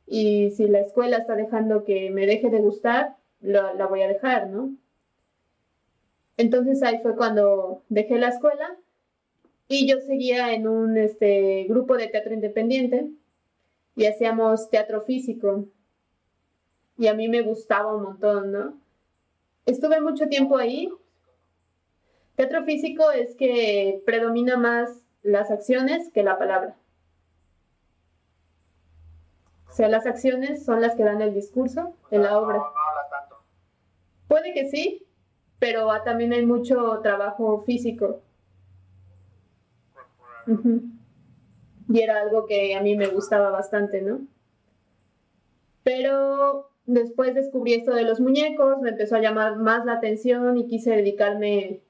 [0.08, 4.48] y si la escuela está dejando que me deje de gustar, la voy a dejar,
[4.48, 4.76] ¿no?
[6.38, 8.78] Entonces ahí fue cuando dejé la escuela
[9.68, 13.08] y yo seguía en un este, grupo de teatro independiente
[13.96, 15.66] y hacíamos teatro físico.
[16.98, 18.74] Y a mí me gustaba un montón, ¿no?
[19.66, 20.90] Estuve mucho tiempo ahí.
[22.36, 24.90] Teatro físico es que predomina más
[25.22, 26.76] las acciones que la palabra.
[29.70, 32.62] O sea, las acciones son las que dan el discurso en la obra.
[34.28, 35.06] Puede que sí,
[35.60, 38.22] pero también hay mucho trabajo físico.
[41.90, 44.22] Y era algo que a mí me gustaba bastante, ¿no?
[45.84, 50.68] Pero después descubrí esto de los muñecos, me empezó a llamar más la atención y
[50.68, 51.82] quise dedicarme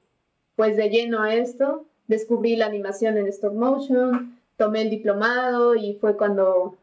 [0.56, 1.86] pues de lleno a esto.
[2.06, 6.76] Descubrí la animación en stop motion, tomé el diplomado y fue cuando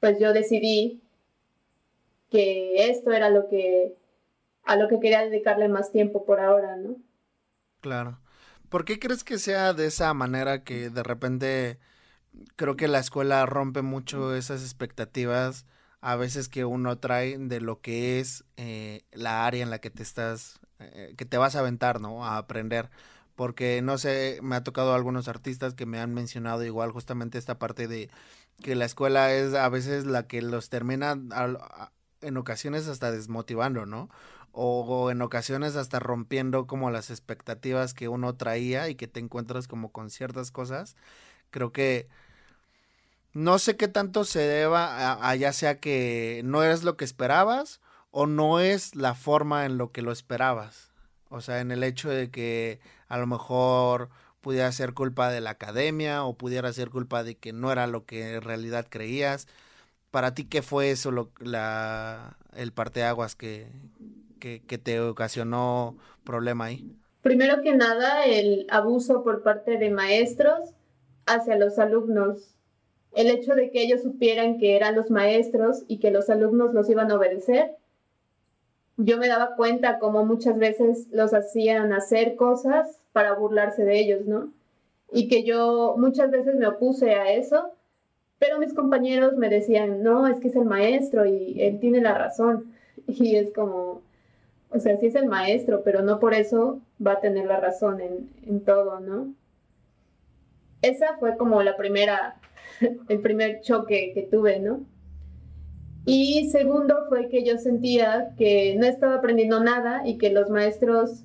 [0.00, 1.00] pues yo decidí
[2.30, 3.94] que esto era lo que
[4.64, 6.96] a lo que quería dedicarle más tiempo por ahora, ¿no?
[7.80, 8.18] Claro.
[8.68, 11.78] ¿Por qué crees que sea de esa manera que de repente
[12.56, 15.66] creo que la escuela rompe mucho esas expectativas
[16.00, 19.90] a veces que uno trae de lo que es eh, la área en la que
[19.90, 22.24] te estás, eh, que te vas a aventar, ¿no?
[22.24, 22.90] A aprender.
[23.34, 27.58] Porque, no sé, me ha tocado algunos artistas que me han mencionado igual justamente esta
[27.58, 28.10] parte de
[28.62, 31.18] que la escuela es a veces la que los termina
[32.22, 34.08] en ocasiones hasta desmotivando, ¿no?
[34.58, 39.68] o, en ocasiones hasta rompiendo como las expectativas que uno traía y que te encuentras
[39.68, 40.96] como con ciertas cosas.
[41.50, 42.08] Creo que
[43.34, 47.80] no sé qué tanto se deba a, ya sea que no eres lo que esperabas
[48.10, 50.92] o no es la forma en lo que lo esperabas.
[51.28, 55.50] O sea, en el hecho de que a lo mejor pudiera ser culpa de la
[55.50, 59.48] academia o pudiera ser culpa de que no era lo que en realidad creías.
[60.12, 63.66] Para ti, ¿qué fue eso, lo, la, el parteaguas que,
[64.38, 66.96] que, te ocasionó problema ahí?
[67.22, 70.70] Primero que nada, el abuso por parte de maestros
[71.26, 72.54] hacia los alumnos.
[73.16, 76.88] El hecho de que ellos supieran que eran los maestros y que los alumnos los
[76.88, 77.72] iban a obedecer.
[78.96, 84.26] Yo me daba cuenta como muchas veces los hacían hacer cosas para burlarse de ellos,
[84.26, 84.52] ¿no?
[85.12, 87.70] Y que yo muchas veces me opuse a eso,
[88.38, 92.14] pero mis compañeros me decían, no, es que es el maestro y él tiene la
[92.14, 92.72] razón.
[93.08, 94.02] Y es como,
[94.70, 98.00] o sea, sí es el maestro, pero no por eso va a tener la razón
[98.00, 99.32] en, todo, ¿no?
[100.82, 102.36] Esa fue como la primera,
[103.08, 104.80] el primer choque que tuve, ¿no?
[106.08, 111.24] Y segundo fue que yo sentía que no estaba aprendiendo nada y que los maestros,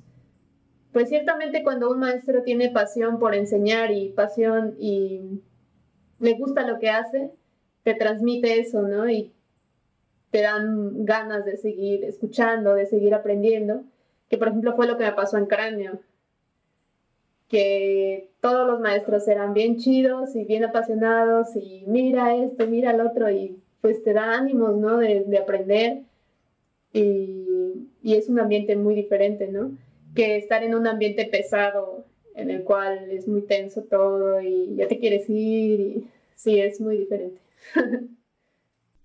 [0.91, 5.43] pues ciertamente cuando un maestro tiene pasión por enseñar y pasión y
[6.19, 7.29] le gusta lo que hace,
[7.83, 9.07] te transmite eso, ¿no?
[9.07, 9.31] Y
[10.31, 13.83] te dan ganas de seguir escuchando, de seguir aprendiendo,
[14.29, 15.99] que por ejemplo fue lo que me pasó en Cráneo,
[17.49, 23.01] que todos los maestros eran bien chidos y bien apasionados y mira este, mira el
[23.01, 24.97] otro y pues te da ánimos, ¿no?
[24.97, 26.01] De, aprender
[26.93, 29.71] y, y, es un ambiente muy diferente, ¿no?
[30.15, 34.87] Que estar en un ambiente pesado en el cual es muy tenso todo y ya
[34.87, 37.39] te quieres ir y sí, es muy diferente.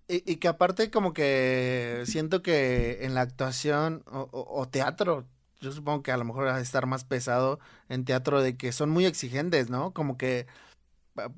[0.09, 5.27] Y, que aparte como que siento que en la actuación o, teatro,
[5.61, 7.59] yo supongo que a lo mejor a estar más pesado
[7.89, 9.93] en teatro de que son muy exigentes, ¿no?
[9.93, 10.47] Como que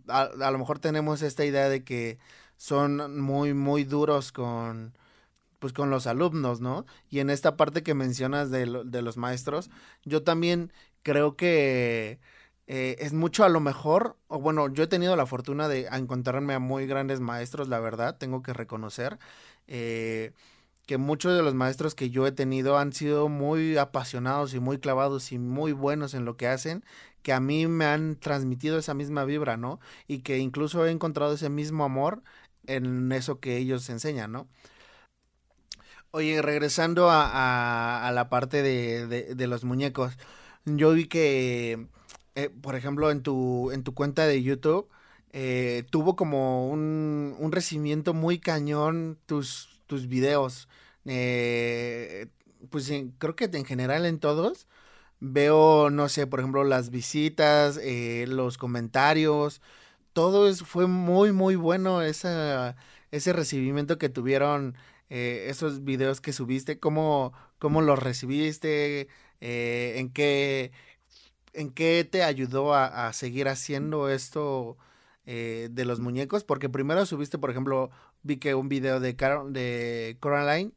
[0.09, 2.19] a, lo mejor tenemos esta idea de que
[2.59, 4.95] son muy, muy duros con
[5.59, 6.87] pues con los alumnos, ¿no?
[7.11, 9.71] Y en esta parte que mencionas de, de los maestros,
[10.05, 12.21] yo también creo que
[12.69, 16.55] eh, es mucho a lo mejor, o bueno, yo he tenido la fortuna de encontrarme
[16.55, 19.19] a muy grandes maestros, la verdad, tengo que reconocer.
[19.69, 20.33] Eh,
[20.87, 24.79] que muchos de los maestros que yo he tenido han sido muy apasionados y muy
[24.79, 26.85] clavados y muy buenos en lo que hacen,
[27.23, 29.81] que a mí me han transmitido esa misma vibra, ¿no?
[30.07, 32.23] Y que incluso he encontrado ese mismo amor
[32.69, 34.49] en eso que ellos enseñan, ¿no?
[36.11, 40.17] Oye, regresando a, la parte de, los muñecos,
[40.65, 41.89] yo vi que
[42.39, 44.89] eh, por ejemplo, en tu, en tu cuenta de YouTube,
[45.33, 50.69] eh, tuvo como un, un, recibimiento muy cañón tus, tus videos.
[51.05, 52.29] Eh,
[52.71, 54.69] pues creo que en general en todos
[55.21, 57.81] veo, no sé, por ejemplo, las visitas,
[58.29, 59.61] los comentarios,
[60.19, 62.75] todo fue muy, muy bueno esa,
[63.13, 64.75] ese recibimiento que tuvieron
[65.11, 69.09] esos videos que subiste, cómo, cómo los recibiste,
[69.41, 70.73] en qué
[71.53, 74.77] ¿en qué te ayudó a, seguir haciendo esto
[75.25, 76.45] eh, de los muñecos?
[76.45, 77.91] Porque primero subiste, por ejemplo,
[78.23, 79.15] vi que un video de,
[79.51, 80.73] de Coraline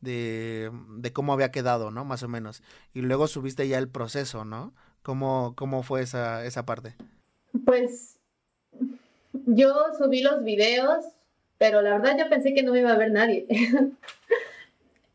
[0.00, 2.04] de, de, cómo había quedado, ¿no?
[2.04, 2.62] Más o menos.
[2.94, 4.74] Y luego subiste ya el proceso, ¿no?
[5.02, 6.94] ¿Cómo, cómo fue esa, esa parte?
[7.64, 8.15] Pues
[9.46, 11.04] yo subí los videos
[11.58, 13.46] pero la verdad yo pensé que no me iba a ver nadie.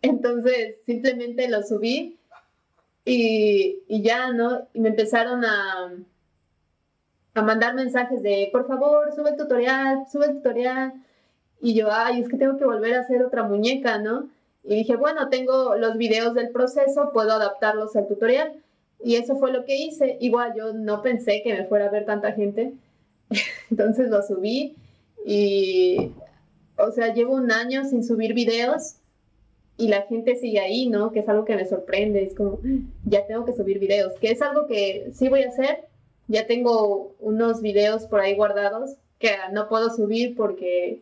[0.01, 2.17] Entonces simplemente lo subí
[3.05, 4.67] y, y, ya, ¿no?
[4.73, 5.91] Y me empezaron a,
[7.35, 10.93] a mandar mensajes de, por favor, sube el tutorial, sube el tutorial.
[11.61, 14.29] Y yo, ay, es que tengo que volver a hacer otra muñeca, ¿no?
[14.63, 18.53] Y dije, bueno, tengo los videos del proceso, puedo adaptarlos al tutorial.
[19.03, 20.17] Y eso fue lo que hice.
[20.19, 22.73] Igual yo no pensé que me fuera a ver tanta gente.
[23.71, 24.75] Entonces lo subí
[25.25, 26.11] y,
[26.77, 28.95] o sea, llevo un año sin subir videos
[29.77, 31.11] y la gente sigue ahí, ¿no?
[31.11, 32.23] Que es algo que me sorprende.
[32.23, 32.59] Es como,
[33.05, 35.85] ya tengo que subir videos, que es algo que sí voy a hacer.
[36.27, 41.01] Ya tengo unos videos por ahí guardados que no puedo subir porque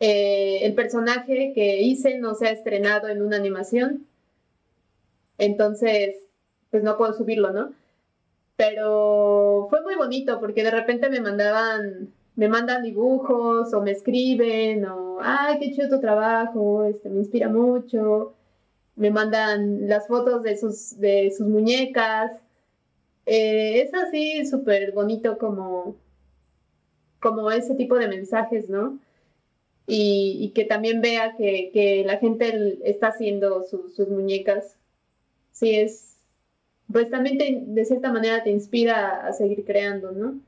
[0.00, 4.06] eh, el personaje que hice no se ha estrenado en una animación.
[5.38, 6.16] Entonces,
[6.70, 7.72] pues no puedo subirlo, ¿no?
[8.58, 14.84] Pero fue muy bonito porque de repente me mandaban, me mandan dibujos o me escriben
[14.84, 18.34] o, ay, qué chido tu trabajo, este, me inspira mucho.
[18.96, 22.32] Me mandan las fotos de sus, de sus muñecas.
[23.26, 25.96] Eh, es así súper bonito como,
[27.20, 28.98] como ese tipo de mensajes, ¿no?
[29.88, 34.76] y, que también vea que, la gente está haciendo sus muñecas.
[35.52, 36.17] Sí, es,
[36.92, 40.38] pues también de cierta manera te inspira a seguir creando, ¿no?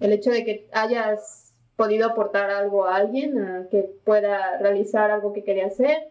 [0.00, 5.44] El hecho de que hayas podido aportar algo a alguien, que pueda realizar algo que
[5.44, 6.08] quería hacer,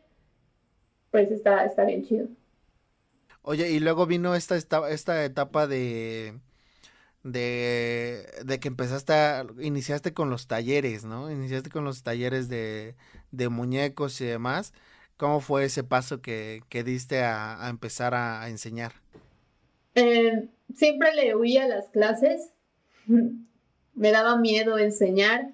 [1.11, 2.27] pues está, está bien chido.
[3.43, 6.33] Oye, y luego vino esta, esta, esta etapa de
[7.23, 11.31] de, de que empezaste, a, iniciaste con los talleres, ¿no?
[11.31, 12.95] Iniciaste con los talleres de,
[13.31, 14.73] de muñecos y demás.
[15.21, 18.93] ¿Cómo fue ese paso que, que diste a, empezar a, enseñar?
[19.93, 22.49] Eh, siempre le huía a las clases,
[23.93, 25.51] me daba miedo enseñar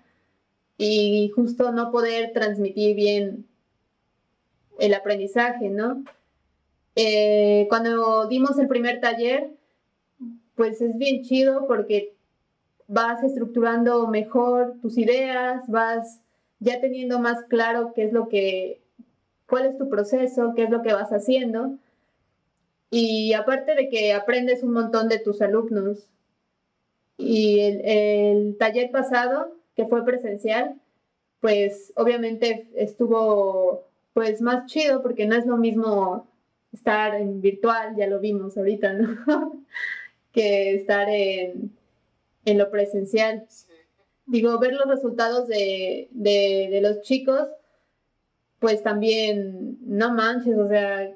[0.77, 3.45] y justo no poder transmitir bien
[4.79, 6.01] el aprendizaje, ¿no?
[6.95, 9.49] Eh, cuando dimos el primer taller,
[10.55, 12.15] pues es bien chido porque
[12.87, 16.21] vas estructurando mejor tus ideas, vas
[16.59, 18.86] ya teniendo más claro qué es lo que,
[19.47, 21.77] cuál es tu proceso, qué es lo que vas haciendo.
[22.89, 26.07] Y aparte de que aprendes un montón de tus alumnos.
[27.17, 30.75] Y el, el taller pasado, que fue presencial,
[31.41, 36.27] pues obviamente estuvo pues más chido porque no es lo mismo
[36.73, 39.63] estar en virtual, ya lo vimos ahorita, ¿no?
[40.33, 41.71] que estar en,
[42.45, 43.45] lo presencial.
[44.25, 47.47] Digo, ver los resultados de, los chicos,
[48.59, 51.09] pues también, no manches, o sea,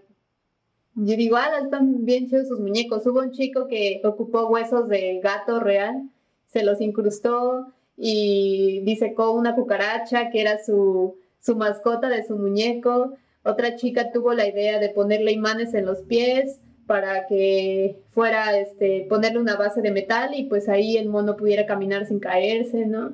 [0.96, 3.06] yo digo, ah, están bien chidos sus muñecos.
[3.06, 6.10] Hubo un chico que ocupó huesos de gato real,
[6.48, 13.14] se los incrustó y disecó una cucaracha que era su, su mascota de su muñeco.
[13.44, 19.06] Otra chica tuvo la idea de ponerle imanes en los pies para que fuera, este,
[19.10, 23.14] ponerle una base de metal y pues ahí el mono pudiera caminar sin caerse, ¿no?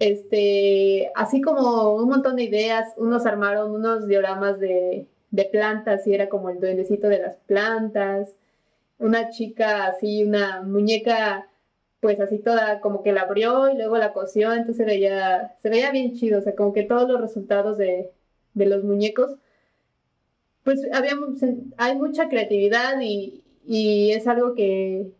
[0.00, 6.14] Este, así como un montón de ideas, unos armaron unos dioramas de, de plantas y
[6.14, 8.34] era como el duendecito de las plantas,
[8.98, 11.46] una chica así, una muñeca
[12.00, 15.68] pues así toda como que la abrió y luego la cosió, entonces se veía, se
[15.70, 18.10] veía bien chido, o sea, como que todos los resultados de,
[18.54, 19.36] de los muñecos
[20.64, 20.86] pues
[21.78, 23.42] hay mucha creatividad y,
[24.12, 25.10] es algo que,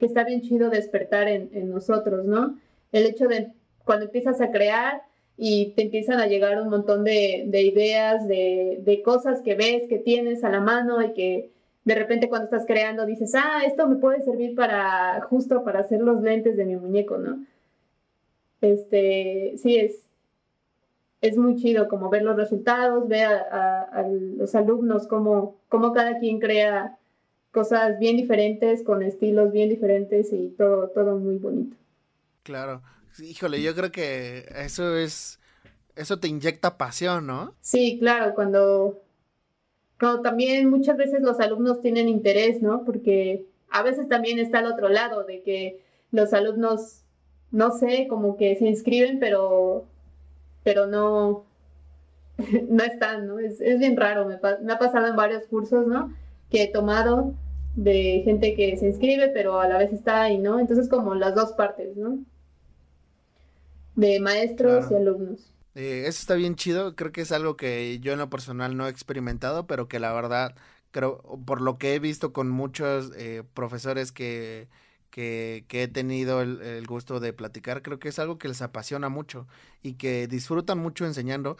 [0.00, 2.58] está bien chido despertar en, nosotros, ¿no?
[2.90, 3.52] El hecho de
[3.84, 5.02] cuando empiezas a crear
[5.36, 10.44] y te empiezan a llegar un montón de, ideas, de, cosas que ves, que tienes
[10.44, 11.50] a la mano y que
[11.84, 16.00] de repente cuando estás creando dices, ah, esto me puede servir para justo para hacer
[16.00, 17.44] los lentes de mi muñeco, ¿no?
[18.60, 20.06] Este, sí, es,
[21.20, 26.38] es muy chido como ver los resultados, ver a, los alumnos cómo, cómo, cada quien
[26.38, 26.98] crea
[27.50, 31.76] cosas bien diferentes, con estilos bien diferentes y todo, todo muy bonito.
[32.44, 32.82] Claro,
[33.20, 35.38] híjole, yo creo que eso es,
[35.96, 37.54] eso te inyecta pasión, ¿no?
[37.60, 39.00] Sí, claro, cuando,
[39.98, 42.84] cuando también muchas veces los alumnos tienen interés, ¿no?
[42.84, 47.02] Porque a veces también está al otro lado de que los alumnos,
[47.50, 49.86] no sé, como que se inscriben, pero
[50.62, 51.44] pero no,
[52.68, 53.38] no están, ¿no?
[53.38, 56.14] Es, bien raro, me, ha pasado en varios cursos, ¿no?
[56.50, 57.34] Que he tomado
[57.76, 60.60] de gente que se inscribe, pero a la vez está ahí, ¿no?
[60.60, 62.18] Entonces como las dos partes, ¿no?
[63.94, 65.52] De maestros y alumnos.
[65.74, 68.86] Eh, eso está bien chido, creo que es algo que yo en lo personal no
[68.86, 70.54] he experimentado, pero que la verdad,
[70.90, 74.68] creo, por lo que he visto con muchos eh, profesores que,
[75.10, 79.46] que, he tenido el, gusto de platicar, creo que es algo que les apasiona mucho
[79.82, 81.56] y que disfrutan mucho enseñando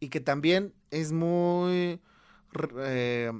[0.00, 2.00] y que también es muy...
[2.80, 3.32] Eh,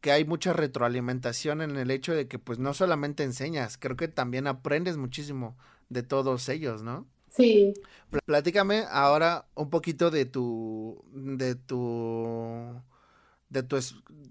[0.00, 4.08] que hay mucha retroalimentación en el hecho de que pues no solamente enseñas, creo que
[4.08, 5.56] también aprendes muchísimo
[5.88, 7.06] de todos ellos, ¿no?
[7.36, 7.74] Sí.
[8.24, 12.82] Platícame ahora un poquito de tu, de tu,
[13.50, 13.78] de tu,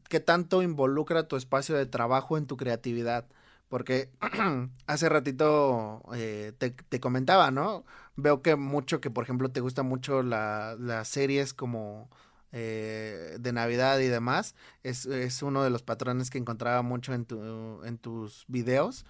[0.09, 3.27] qué tanto involucra tu espacio de trabajo en tu creatividad.
[3.69, 4.09] Porque
[4.87, 7.85] hace ratito eh, te, comentaba, ¿no?
[8.15, 12.09] Veo que mucho, que por ejemplo te gustan mucho las series como
[12.51, 14.55] eh, de Navidad y demás.
[14.83, 19.05] Es, es, uno de los patrones que encontraba mucho en, tu, en tus videos.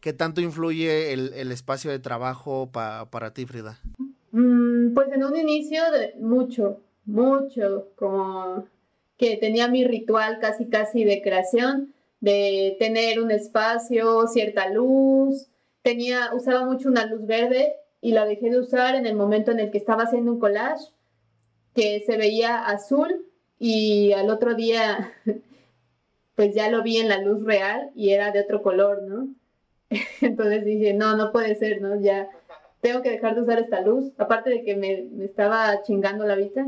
[0.00, 3.80] ¿Qué tanto influye el, el espacio de trabajo para ti, Frida?
[4.30, 8.66] Mm, pues en un inicio de mucho, mucho, como
[9.16, 15.48] que tenía mi ritual casi casi de creación, de tener un espacio, cierta luz,
[15.82, 19.60] tenía, usaba mucho una luz verde y la dejé de usar en el momento en
[19.60, 20.92] el que estaba haciendo un collage
[21.74, 23.26] que se veía azul
[23.58, 25.12] y al otro día
[26.36, 29.28] pues ya lo vi en la luz real y era de otro color, ¿no?
[30.20, 32.00] Entonces dije, no, no puede ser, ¿no?
[32.00, 32.28] Ya
[32.80, 36.66] tengo que dejar de usar esta luz, aparte de que me, estaba chingando la vista.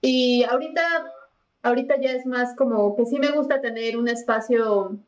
[0.00, 1.12] Y ahorita,
[1.62, 4.98] ahorita ya es más como que sí me gusta tener un espacio,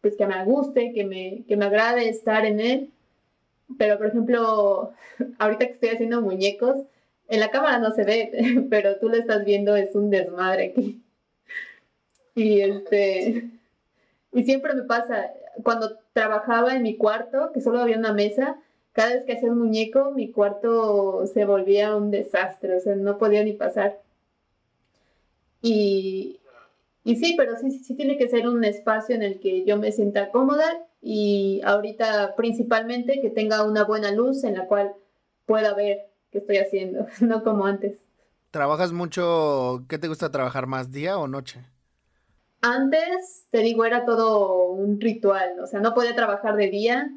[0.00, 2.92] pues que me guste, que me, que me agrade estar en él.
[3.78, 4.92] Pero, por ejemplo,
[5.38, 6.76] ahorita que estoy haciendo muñecos,
[7.28, 11.02] en la cámara no se ve, pero tú lo estás viendo, es un desmadre aquí.
[12.34, 13.50] Y este,
[14.32, 15.32] y siempre me pasa,
[15.62, 18.58] cuando trabajaba en mi cuarto, que solo había una mesa,
[18.92, 23.18] cada vez que hacía un muñeco, mi cuarto se volvía un desastre, o sea, no
[23.18, 24.00] podía ni pasar.
[25.62, 26.40] Y,
[27.04, 29.76] y sí, pero sí, sí, sí tiene que ser un espacio en el que yo
[29.76, 34.92] me sienta cómoda y ahorita principalmente que tenga una buena luz en la cual
[35.46, 37.98] pueda ver qué estoy haciendo, no como antes.
[38.50, 39.84] ¿Trabajas mucho?
[39.88, 41.64] ¿Qué te gusta trabajar más, día o noche?
[42.60, 47.10] Antes, te digo, era todo un ritual, o sea, no podía trabajar de día,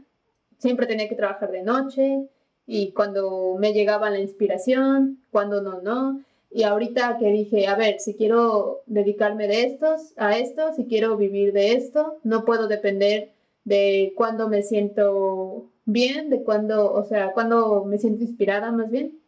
[0.60, 2.28] siempre tenía que trabajar de noche
[2.68, 6.24] y cuando me llegaba la inspiración, cuando no, no.
[6.52, 11.18] Y ahorita que dije, a ver, si quiero dedicarme de estos, a esto, si quiero
[11.18, 13.32] vivir de esto, no puedo depender
[13.64, 19.20] de cuándo me siento bien, de cuándo, o sea, cuándo me siento inspirada más bien,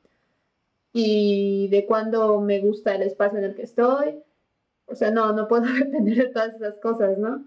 [0.93, 4.22] y de cuándo me gusta el espacio en el que estoy,
[4.94, 7.44] o sea, no, no puedo depender de todas esas cosas, ¿no?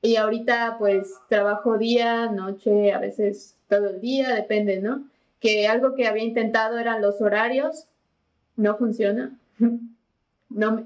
[0.00, 5.08] Y ahorita pues trabajo día, noche, a veces todo el día, depende, ¿no?
[5.38, 7.86] Que algo que había intentado eran los horarios,
[8.56, 9.38] no funciona.
[10.54, 10.84] No,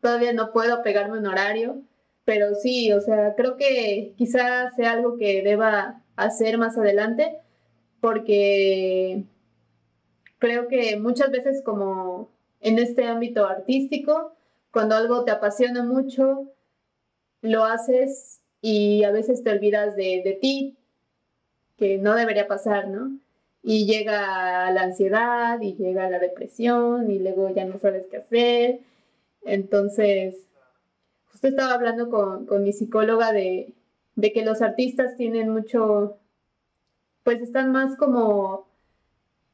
[0.00, 1.82] todavía no puedo pegarme un horario,
[2.24, 7.38] pero sí, o sea, creo que quizás sea algo que deba hacer más adelante,
[8.00, 9.22] porque
[10.40, 12.28] creo que muchas veces como
[12.60, 14.32] en este ámbito artístico,
[14.78, 16.52] cuando algo te apasiona mucho,
[17.42, 20.76] lo haces y a veces te olvidas de, ti,
[21.76, 23.18] que no debería pasar, ¿no?
[23.60, 28.80] Y llega la ansiedad y llega la depresión y luego ya no sabes qué hacer.
[29.44, 30.36] Entonces,
[31.32, 33.74] justo estaba hablando con, mi psicóloga de,
[34.14, 36.18] de que los artistas tienen mucho,
[37.24, 38.68] pues están más como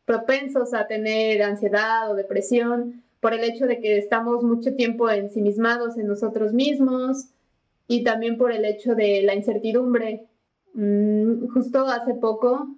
[0.04, 5.96] propensos a tener ansiedad o depresión por el hecho de que estamos mucho tiempo ensimismados
[5.96, 7.28] en nosotros mismos
[7.88, 10.26] y también por el hecho de la incertidumbre.
[10.74, 12.68] Mm, justo hace poco,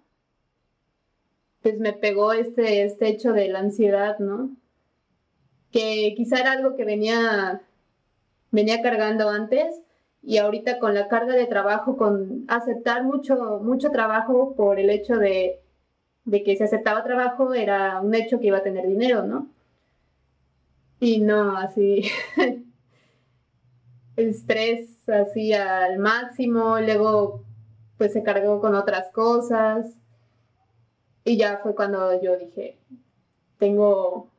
[1.63, 4.55] pues me pegó este, este hecho de la ansiedad, ¿no?
[5.73, 7.63] Que quizá era algo que venía,
[8.53, 9.75] venía cargando antes
[10.23, 15.17] y ahorita con la carga de trabajo, con aceptar mucho, mucho trabajo por el hecho
[15.17, 15.59] de,
[16.25, 19.56] de que si aceptaba trabajo era un hecho que iba a tener dinero, ¿no?
[20.99, 22.09] Y no, así,
[24.17, 27.45] estrés así al máximo, luego
[27.99, 29.95] pues se cargó con otras cosas.
[31.25, 32.79] Y ya fue cuando yo dije,
[33.59, 34.31] tengo,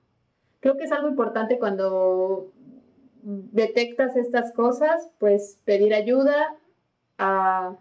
[0.59, 2.51] creo que es algo importante cuando
[3.21, 6.55] detectas estas cosas, pues pedir ayuda
[7.17, 7.75] a,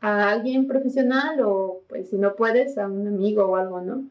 [0.00, 4.04] a alguien profesional o pues si no puedes a un amigo o algo, ¿no?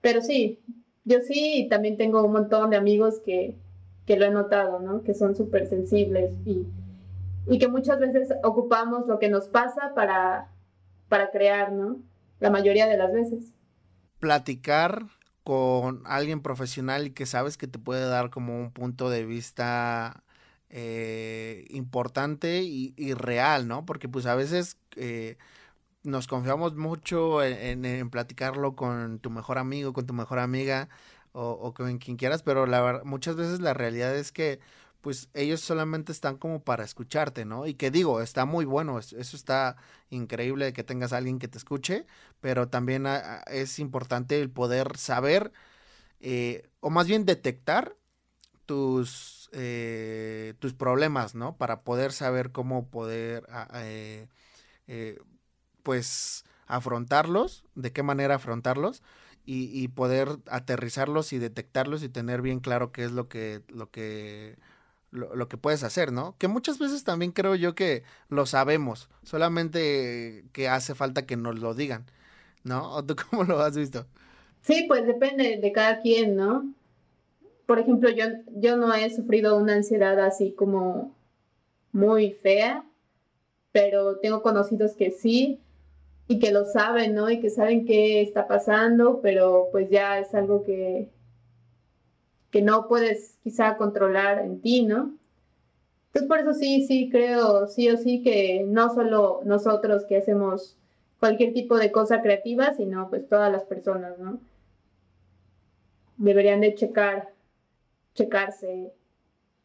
[0.00, 0.58] Pero sí,
[1.04, 3.56] yo sí también tengo un montón de amigos que,
[4.06, 5.04] lo he notado, ¿no?
[5.04, 6.66] Que son súper sensibles y,
[7.58, 10.48] que muchas veces ocupamos lo que nos pasa para,
[11.08, 11.98] para crear, ¿no?
[12.40, 13.52] La mayoría de las veces.
[14.18, 15.04] Platicar
[15.44, 20.24] con alguien profesional y que sabes que te puede dar como un punto de vista
[20.70, 23.84] eh, importante y, real, ¿no?
[23.86, 25.36] Porque pues a veces eh,
[26.02, 30.88] nos confiamos mucho en, platicarlo con tu mejor amigo, con tu mejor amiga
[31.32, 34.60] o, con quien quieras, pero la, muchas veces la realidad es que
[35.00, 37.66] pues ellos solamente están como para escucharte, ¿no?
[37.66, 39.76] Y que digo, está muy bueno, eso está
[40.10, 42.06] increíble que tengas a alguien que te escuche,
[42.40, 43.06] pero también
[43.46, 45.52] es importante el poder saber,
[46.20, 47.96] eh, o más bien detectar
[48.66, 51.56] tus, eh, tus problemas, ¿no?
[51.56, 54.28] Para poder saber cómo poder, eh,
[55.82, 59.02] pues, afrontarlos, de qué manera afrontarlos.
[59.52, 64.56] Y, poder aterrizarlos y detectarlos y tener bien claro qué es lo que, lo que
[65.10, 66.36] lo, que puedes hacer, ¿no?
[66.38, 71.58] Que muchas veces también creo yo que lo sabemos, solamente que hace falta que nos
[71.58, 72.06] lo digan,
[72.64, 72.92] ¿no?
[72.92, 74.06] ¿O tú cómo lo has visto?
[74.62, 76.72] Sí, pues depende de cada quien, ¿no?
[77.66, 78.26] Por ejemplo, yo,
[78.56, 81.14] yo no he sufrido una ansiedad así como
[81.92, 82.84] muy fea,
[83.72, 85.60] pero tengo conocidos que sí
[86.30, 87.28] y que lo saben, ¿no?
[87.28, 91.08] Y que saben qué está pasando, pero pues ya es algo que,
[92.52, 95.12] que no puedes quizá controlar en ti, ¿no?
[96.06, 100.76] Entonces por eso sí, sí creo, sí o sí que no solo nosotros que hacemos
[101.18, 104.38] cualquier tipo de cosa creativa, sino pues todas las personas, ¿no?
[106.16, 107.32] Deberían de checar,
[108.14, 108.92] checarse,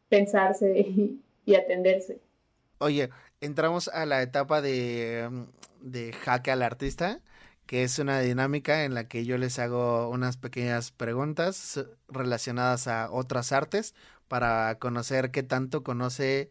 [0.08, 2.18] pensarse y, y atenderse.
[2.78, 3.08] Oye,
[3.40, 5.30] entramos a la etapa de,
[5.90, 7.20] de jaque al artista
[7.66, 13.10] que es una dinámica en la que yo les hago unas pequeñas preguntas relacionadas a
[13.10, 13.94] otras artes
[14.28, 16.48] para conocer qué tanto conoce,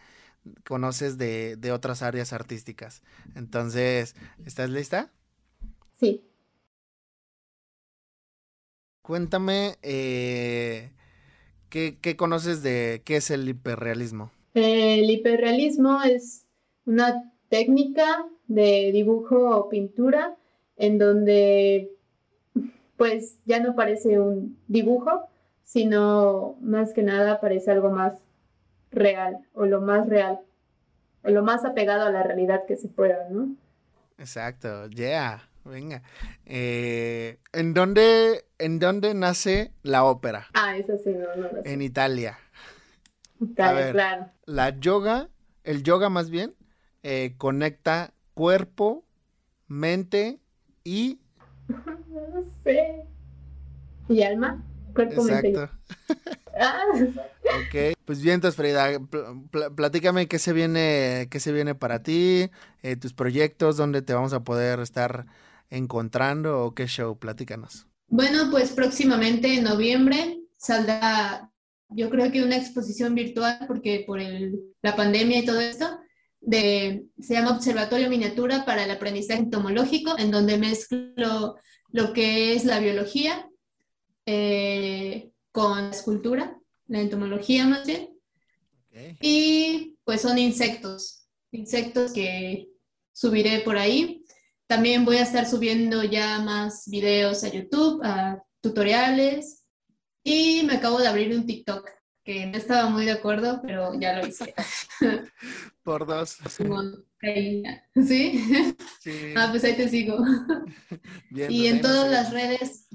[0.66, 3.02] conoces de, otras áreas artísticas.
[3.36, 4.16] Entonces,
[4.46, 5.12] ¿estás lista?
[5.98, 6.26] Sí.
[9.02, 10.92] Cuéntame, eh,
[11.70, 14.32] ¿qué, ¿qué conoces de qué es el hiperrealismo?
[14.54, 16.46] El hiperrealismo es
[16.86, 20.36] una técnica de dibujo o pintura
[20.78, 21.92] en donde
[22.98, 25.28] pues ya no parece un dibujo,
[25.64, 28.20] sino más que nada parece algo más
[28.92, 30.40] real o lo más real
[31.24, 33.56] o lo más apegado a la realidad que se pueda, ¿no?
[34.18, 36.04] Exacto, yeah, venga.
[36.46, 40.48] Eh, ¿en, dónde, ¿En dónde nace la ópera?
[40.54, 42.38] Ah, eso sí, no, no, En Italia.
[43.42, 44.32] Italia, claro.
[44.46, 45.30] La yoga,
[45.64, 46.56] el yoga más bien,
[47.04, 49.04] eh, conecta cuerpo,
[49.68, 50.40] mente
[50.84, 51.20] y...
[51.68, 53.04] No sé.
[54.08, 54.64] ¿Y alma?
[54.94, 55.70] Cuerpo, Exacto.
[56.60, 56.84] ah.
[56.94, 59.00] Ok, pues bien, entonces Frida,
[59.76, 62.50] platícame qué se viene, qué se viene para ti,
[62.84, 65.26] eh, tus proyectos, dónde te vamos a poder estar
[65.70, 67.88] encontrando o qué show, platícanos.
[68.08, 71.52] Bueno, pues próximamente en noviembre saldrá,
[71.90, 76.00] yo creo que una exposición virtual, porque por el, la pandemia y todo esto,
[76.46, 81.56] de, se llama Observatorio Miniatura para el Aprendizaje Entomológico, en donde mezclo
[81.90, 83.50] lo que es la biología
[84.26, 88.10] eh, con la escultura, la entomología más bien.
[89.22, 92.70] Y pues son insectos, insectos que
[93.12, 94.24] subiré por ahí.
[94.68, 99.64] También voy a estar subiendo ya más videos a YouTube, a tutoriales.
[100.24, 101.90] Y me acabo de abrir un TikTok,
[102.26, 104.54] que no estaba muy de acuerdo, pero ya lo hice.
[105.84, 106.38] Por dos.
[107.22, 107.64] ¿Sí?
[107.96, 108.74] ¿Sí?
[109.38, 110.18] Ah, pues ahí te sigo.
[111.30, 112.88] y en todas las redes,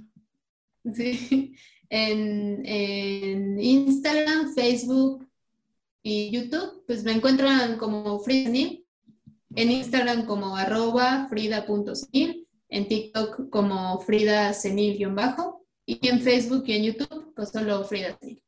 [0.93, 1.55] sí,
[1.89, 5.29] en, en, Instagram, Facebook
[6.03, 14.01] y YouTube, pues me encuentran como Frida en Instagram como arroba frida.senil, en TikTok como
[14.01, 18.41] Frida Senil-bajo y en Facebook y en YouTube pues solo Frida Senil.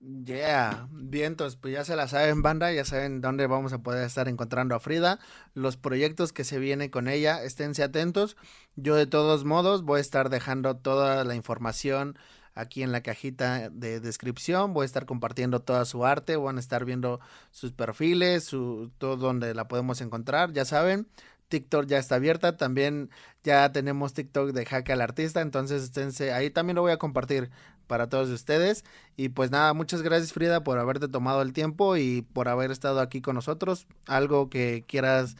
[0.00, 4.06] Yeah, bien, entonces pues ya se la saben banda, ya saben dónde vamos a poder
[4.06, 5.18] estar encontrando a Frida,
[5.54, 8.36] los proyectos que se vienen con ella, esténse atentos.
[8.76, 12.16] Yo de todos modos voy a estar dejando toda la información
[12.54, 16.60] aquí en la cajita de descripción, voy a estar compartiendo toda su arte, van a
[16.60, 17.18] estar viendo
[17.50, 21.08] sus perfiles, su, todo donde la podemos encontrar, ya saben,
[21.48, 23.10] TikTok ya está abierta, también
[23.42, 27.50] ya tenemos TikTok de Hack al Artista, entonces esténse, ahí también lo voy a compartir
[27.88, 28.84] para todos ustedes.
[29.16, 33.00] Y pues nada, muchas gracias Frida por haberte tomado el tiempo y por haber estado
[33.00, 33.88] aquí con nosotros.
[34.06, 35.36] ¿Algo que quieras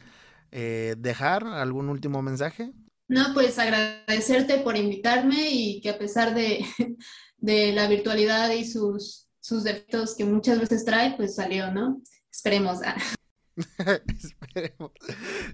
[0.51, 1.45] eh, dejar?
[1.45, 2.73] ¿Algún último mensaje?
[3.07, 6.65] No, pues agradecerte por invitarme y que a pesar de,
[7.37, 12.01] de la virtualidad y sus, sus defectos que muchas veces trae, pues salió, ¿no?
[12.31, 12.79] Esperemos.
[14.23, 14.91] esperemos,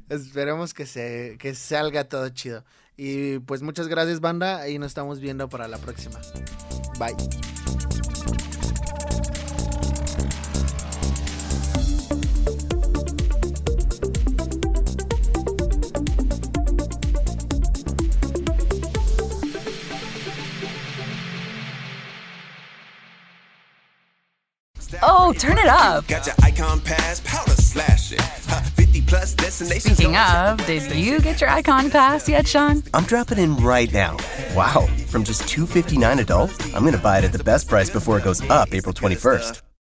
[0.10, 2.64] esperemos que, se, que salga todo chido.
[2.98, 4.70] Y pues muchas gracias, banda.
[4.70, 6.20] Y nos estamos viendo para la próxima.
[6.98, 7.16] Bye.
[25.02, 26.08] Oh, turn it up.
[26.08, 28.20] Got your icon pass, powder slashing.
[28.20, 29.98] 50 plus destinations.
[29.98, 32.84] Speaking of, did you get your icon pass yet, Sean?
[32.94, 34.18] I'm dropping in right now.
[34.56, 38.18] Wow, from just 259 adult, I'm going to buy it at the best price before
[38.18, 39.66] it goes up April 21st.